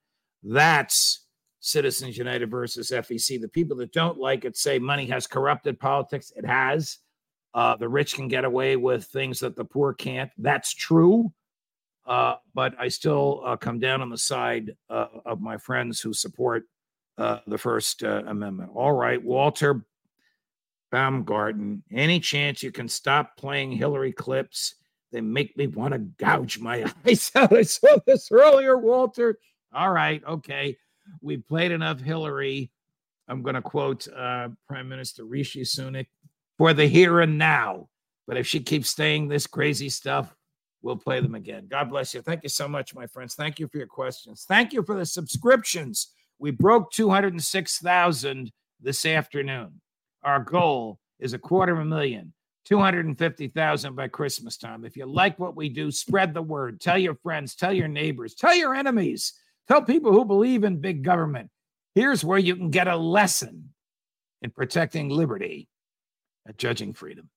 That's 0.42 1.26
Citizens 1.60 2.16
United 2.16 2.50
versus 2.50 2.90
FEC. 2.90 3.40
The 3.40 3.48
people 3.48 3.76
that 3.76 3.92
don't 3.92 4.18
like 4.18 4.46
it 4.46 4.56
say 4.56 4.78
money 4.78 5.06
has 5.06 5.26
corrupted 5.26 5.78
politics. 5.78 6.32
It 6.34 6.46
has. 6.46 6.98
Uh, 7.52 7.76
the 7.76 7.88
rich 7.88 8.14
can 8.14 8.28
get 8.28 8.44
away 8.44 8.76
with 8.76 9.04
things 9.06 9.40
that 9.40 9.56
the 9.56 9.64
poor 9.64 9.92
can't. 9.92 10.30
That's 10.38 10.72
true. 10.72 11.32
Uh, 12.06 12.36
but 12.54 12.74
I 12.78 12.88
still 12.88 13.42
uh, 13.44 13.56
come 13.56 13.78
down 13.78 14.00
on 14.00 14.08
the 14.08 14.18
side 14.18 14.74
uh, 14.88 15.06
of 15.26 15.40
my 15.40 15.58
friends 15.58 16.00
who 16.00 16.14
support 16.14 16.64
uh, 17.18 17.40
the 17.46 17.58
First 17.58 18.02
uh, 18.02 18.22
Amendment. 18.26 18.70
All 18.74 18.92
right, 18.92 19.22
Walter 19.22 19.84
Baumgarten, 20.90 21.82
any 21.92 22.20
chance 22.20 22.62
you 22.62 22.72
can 22.72 22.88
stop 22.88 23.36
playing 23.36 23.72
Hillary 23.72 24.12
clips 24.12 24.74
they 25.12 25.20
make 25.20 25.56
me 25.56 25.66
want 25.66 25.92
to 25.92 25.98
gouge 25.98 26.58
my 26.58 26.84
eyes 27.06 27.30
out. 27.34 27.52
I 27.52 27.62
saw 27.62 27.96
this 28.06 28.30
earlier, 28.30 28.78
Walter. 28.78 29.38
All 29.72 29.90
right, 29.90 30.22
okay. 30.26 30.76
We 31.20 31.38
played 31.38 31.72
enough 31.72 32.00
Hillary. 32.00 32.70
I'm 33.28 33.42
going 33.42 33.54
to 33.54 33.62
quote 33.62 34.06
uh, 34.08 34.48
Prime 34.68 34.88
Minister 34.88 35.24
Rishi 35.24 35.62
Sunak 35.62 36.06
for 36.58 36.72
the 36.72 36.86
here 36.86 37.20
and 37.20 37.38
now. 37.38 37.88
But 38.26 38.36
if 38.36 38.46
she 38.46 38.60
keeps 38.60 38.90
saying 38.90 39.28
this 39.28 39.46
crazy 39.46 39.88
stuff, 39.88 40.34
we'll 40.82 40.96
play 40.96 41.20
them 41.20 41.34
again. 41.34 41.66
God 41.68 41.90
bless 41.90 42.14
you. 42.14 42.22
Thank 42.22 42.42
you 42.42 42.48
so 42.48 42.68
much, 42.68 42.94
my 42.94 43.06
friends. 43.06 43.34
Thank 43.34 43.58
you 43.58 43.68
for 43.68 43.78
your 43.78 43.86
questions. 43.86 44.44
Thank 44.46 44.72
you 44.72 44.82
for 44.82 44.96
the 44.96 45.06
subscriptions. 45.06 46.12
We 46.38 46.52
broke 46.52 46.92
206,000 46.92 48.52
this 48.80 49.04
afternoon. 49.04 49.80
Our 50.22 50.40
goal 50.40 50.98
is 51.18 51.32
a 51.32 51.38
quarter 51.38 51.72
of 51.72 51.80
a 51.80 51.84
million. 51.84 52.32
250,000 52.66 53.94
by 53.94 54.08
Christmas 54.08 54.56
time. 54.56 54.84
If 54.84 54.96
you 54.96 55.06
like 55.06 55.38
what 55.38 55.56
we 55.56 55.68
do, 55.68 55.90
spread 55.90 56.34
the 56.34 56.42
word. 56.42 56.80
Tell 56.80 56.98
your 56.98 57.14
friends, 57.16 57.54
tell 57.54 57.72
your 57.72 57.88
neighbors, 57.88 58.34
tell 58.34 58.54
your 58.54 58.74
enemies, 58.74 59.32
tell 59.66 59.82
people 59.82 60.12
who 60.12 60.24
believe 60.24 60.62
in 60.62 60.80
big 60.80 61.02
government. 61.02 61.50
Here's 61.94 62.24
where 62.24 62.38
you 62.38 62.54
can 62.54 62.70
get 62.70 62.86
a 62.86 62.96
lesson 62.96 63.70
in 64.42 64.50
protecting 64.50 65.08
liberty 65.08 65.68
and 66.46 66.56
judging 66.56 66.92
freedom. 66.92 67.28